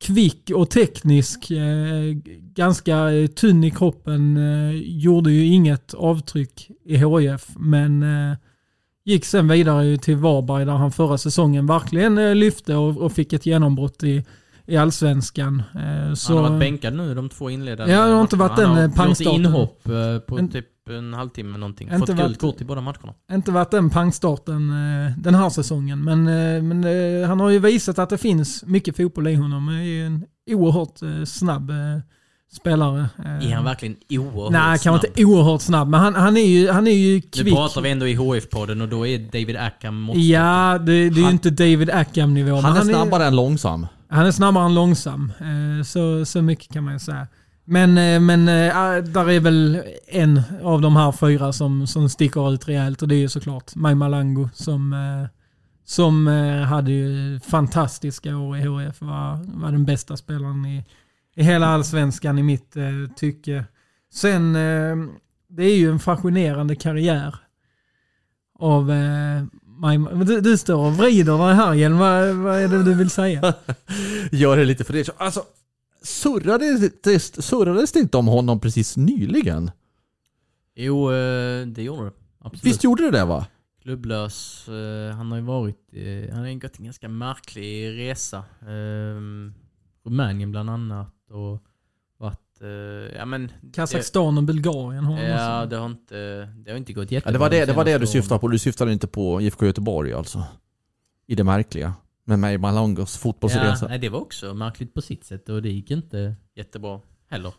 [0.02, 2.14] kvick och teknisk, eh,
[2.54, 8.38] ganska eh, tunn i kroppen, eh, gjorde ju inget avtryck i HIF, men eh,
[9.06, 14.04] gick sen vidare till Varberg där han förra säsongen verkligen lyfte och fick ett genombrott
[14.04, 14.26] i,
[14.68, 15.64] i allsvenskan.
[15.76, 18.56] Eh, så, Han har varit bänkad nu de två inledande Ja, det har inte varit
[18.56, 19.36] den, Han eh, har gjort pangstarten.
[19.46, 21.88] inhopp eh, på En- typ en halvtimme någonting.
[21.88, 23.14] Inte Fått varit- gult kort i båda matcherna.
[23.32, 26.04] inte varit den pangstarten eh, den här säsongen.
[26.04, 26.84] Men, eh, men
[27.22, 29.68] eh, han har ju visat att det finns mycket fotboll i honom.
[29.68, 31.76] Han är ju en oerhört eh, snabb eh,
[32.56, 33.10] spelare.
[33.26, 34.94] Eh, Är han verkligen oerhört Nej, snabb?
[34.94, 37.54] kanske inte oerhört snabb, men han, han, är, ju, han är ju Nu kvick.
[37.56, 40.20] pratar vi ändå i HF-podden och då är David Ackham måste.
[40.22, 42.56] Ja, det, det är ju Han- inte David Ackham-nivå.
[42.56, 43.88] Han är snabbare än långsam.
[44.16, 45.32] Han är snabbare än långsam.
[45.40, 47.28] Eh, så, så mycket kan man ju säga.
[47.66, 52.10] Men, eh, men eh, ah, där är väl en av de här fyra som, som
[52.10, 54.96] sticker ut rejält och det är ju såklart Maj Malango som,
[55.86, 56.28] som
[56.70, 59.02] hade ju fantastiska år i HF.
[59.02, 60.86] Var, var den bästa spelaren i,
[61.36, 62.76] i hela allsvenskan i mitt
[63.16, 63.66] tycke.
[64.14, 64.54] Sen,
[65.50, 67.36] det är ju en fascinerande karriär
[68.60, 68.92] av
[69.80, 71.98] men du, du står och vrider dig här igen.
[71.98, 73.54] Vad, vad är det du vill säga?
[74.32, 75.10] Gör det lite för det.
[75.18, 75.44] Alltså,
[76.04, 79.72] surrades det, surrades det inte om honom precis nyligen?
[80.76, 82.12] Jo, eh, det gjorde det.
[82.40, 82.66] Absolut.
[82.66, 83.46] Visst gjorde det det va?
[83.82, 84.68] Klubblös.
[84.68, 85.78] eh, Han har ju varit...
[86.32, 88.38] Han har gått en ganska märklig resa.
[88.62, 89.22] Eh,
[90.06, 91.62] Rumänien bland annat och.
[92.62, 92.68] Eh,
[93.18, 93.52] Ja men...
[93.74, 95.70] Kazakstan och Bulgarien har de ja, också.
[95.70, 96.50] det har inte...
[96.66, 97.32] Det har inte gått Ja, jättebra.
[97.34, 98.48] det var det, de det var det du senaste syftade på.
[98.48, 100.44] Du syftade inte på IFK Göteborg alltså.
[101.28, 101.94] I det märkliga.
[102.28, 103.88] Med mig Malongos Ja, fotbollsresa.
[103.88, 107.00] nej, det var också märkligt på sitt sätt och det gick inte jättebra
[107.30, 107.54] heller.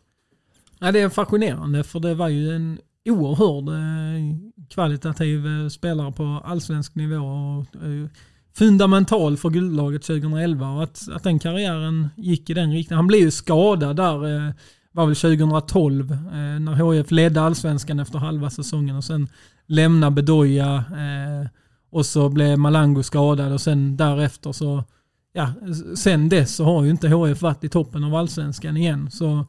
[0.78, 2.78] Ja, det är fascinerande för det var ju en
[3.09, 4.36] oerhörd eh,
[4.70, 8.09] kvalitativ eh, spelare på allsvensk nivå och eh,
[8.55, 12.97] fundamental för guldlaget 2011 och att, att den karriären gick i den riktningen.
[12.97, 14.53] Han blev ju skadad där, eh,
[14.97, 16.16] var väl 2012 eh,
[16.61, 19.28] när HIF ledde allsvenskan efter halva säsongen och sen
[19.66, 21.49] lämnade Bedoya eh,
[21.90, 24.84] och så blev Malango skadad och sen därefter så
[25.32, 25.53] ja,
[25.97, 29.11] sen dess så har ju inte HIF varit i toppen av allsvenskan igen.
[29.11, 29.47] Så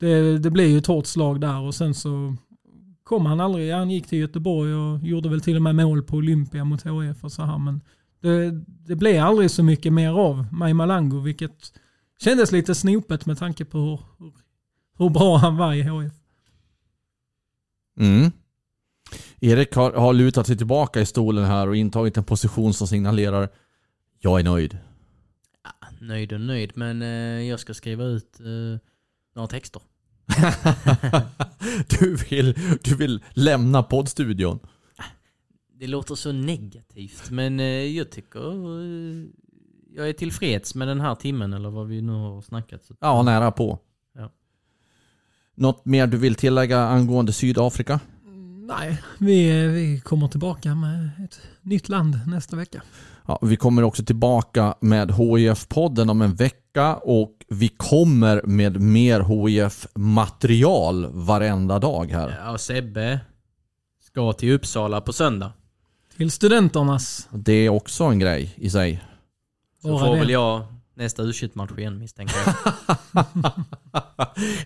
[0.00, 2.36] det, det blev ju ett hårt slag där och sen så
[3.04, 3.72] kom han aldrig.
[3.72, 7.24] Han gick till Göteborg och gjorde väl till och med mål på Olympia mot HIF
[7.24, 7.58] och så här.
[7.58, 7.80] Men
[8.22, 8.50] det,
[8.86, 11.72] det blev aldrig så mycket mer av Maj Malango vilket
[12.20, 14.00] kändes lite snopet med tanke på hur,
[15.04, 16.12] hur, bra han var i HIF.
[18.00, 18.30] Mm.
[19.40, 23.48] Erik har, har lutat sig tillbaka i stolen här och intagit en position som signalerar
[24.18, 24.78] jag är nöjd.
[26.00, 28.78] Nöjd och nöjd, men eh, jag ska skriva ut eh,
[29.34, 29.82] några texter.
[32.00, 34.58] du, vill, du vill lämna poddstudion.
[35.74, 38.50] Det låter så negativt, men eh, jag tycker
[38.82, 39.26] eh,
[39.94, 42.84] jag är tillfreds med den här timmen eller vad vi nu har snackat.
[42.84, 43.78] Så, Ja, nära på.
[45.60, 48.00] Något mer du vill tillägga angående Sydafrika?
[48.68, 52.82] Nej, vi, vi kommer tillbaka med ett nytt land nästa vecka.
[53.26, 59.20] Ja, vi kommer också tillbaka med HIF-podden om en vecka och vi kommer med mer
[59.20, 62.40] HIF-material varenda dag här.
[62.44, 63.20] Ja, och Sebbe
[64.04, 65.52] ska till Uppsala på söndag.
[66.16, 67.28] Till studenternas.
[67.30, 69.04] Det är också en grej i sig.
[69.82, 70.20] Så Bara får det.
[70.20, 70.64] väl jag
[71.00, 72.54] nästa u match igen misstänker jag.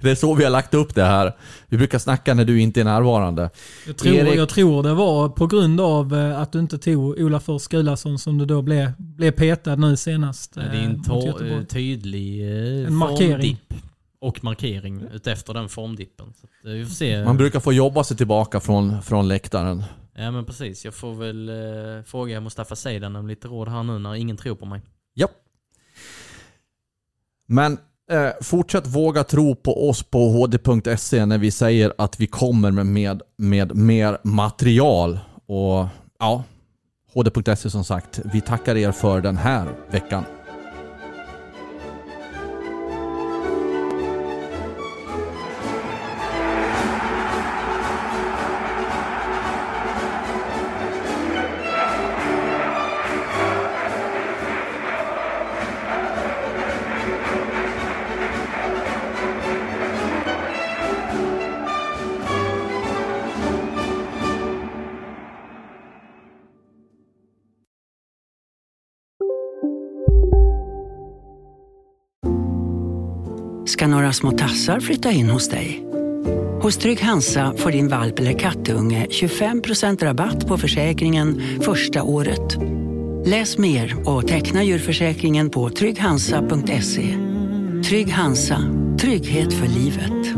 [0.01, 1.33] Det är så vi har lagt upp det här.
[1.69, 3.51] Vi brukar snacka när du inte är närvarande.
[3.87, 7.19] Jag tror, Erik- jag tror det var på grund av eh, att du inte tog
[7.19, 10.55] Ola Fors Gulason som du då blev, blev petad nu senast.
[10.55, 13.59] Det är eh, en to- tydlig eh, En markering.
[14.21, 16.27] Och markering utefter den formdippen.
[16.41, 17.25] Så att, eh, vi får se.
[17.25, 19.83] Man brukar få jobba sig tillbaka från, från läktaren.
[20.17, 20.85] Ja men precis.
[20.85, 24.55] Jag får väl eh, fråga Mustafa Seidan om lite råd här nu när ingen tror
[24.55, 24.81] på mig.
[25.15, 25.29] Ja.
[27.47, 27.79] Men
[28.11, 32.87] eh, fortsätt våga tro på oss på hd.se när vi säger att vi kommer med,
[32.87, 35.19] med, med mer material.
[35.47, 35.87] Och
[36.19, 36.45] ja,
[37.15, 38.21] hd.se som sagt.
[38.33, 40.25] Vi tackar er för den här veckan.
[73.85, 75.85] Ska några små tassar flytta in hos dig?
[76.63, 82.57] Hos Trygg Hansa får din valp eller kattunge 25% rabatt på försäkringen första året.
[83.27, 87.17] Läs mer och teckna djurförsäkringen på trygghansa.se.
[87.89, 88.59] Trygg Hansa,
[89.01, 90.37] trygghet för livet.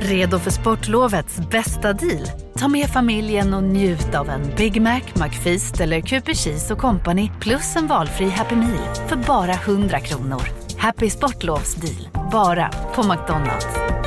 [0.00, 2.26] Redo för sportlovets bästa deal?
[2.58, 7.30] Ta med familjen och njut av en Big Mac, McFeast eller Cooper Cheese och Company
[7.40, 10.63] plus en valfri Happy Meal för bara 100 kronor.
[10.84, 14.03] Happy Sportlovs deal, bara på McDonalds.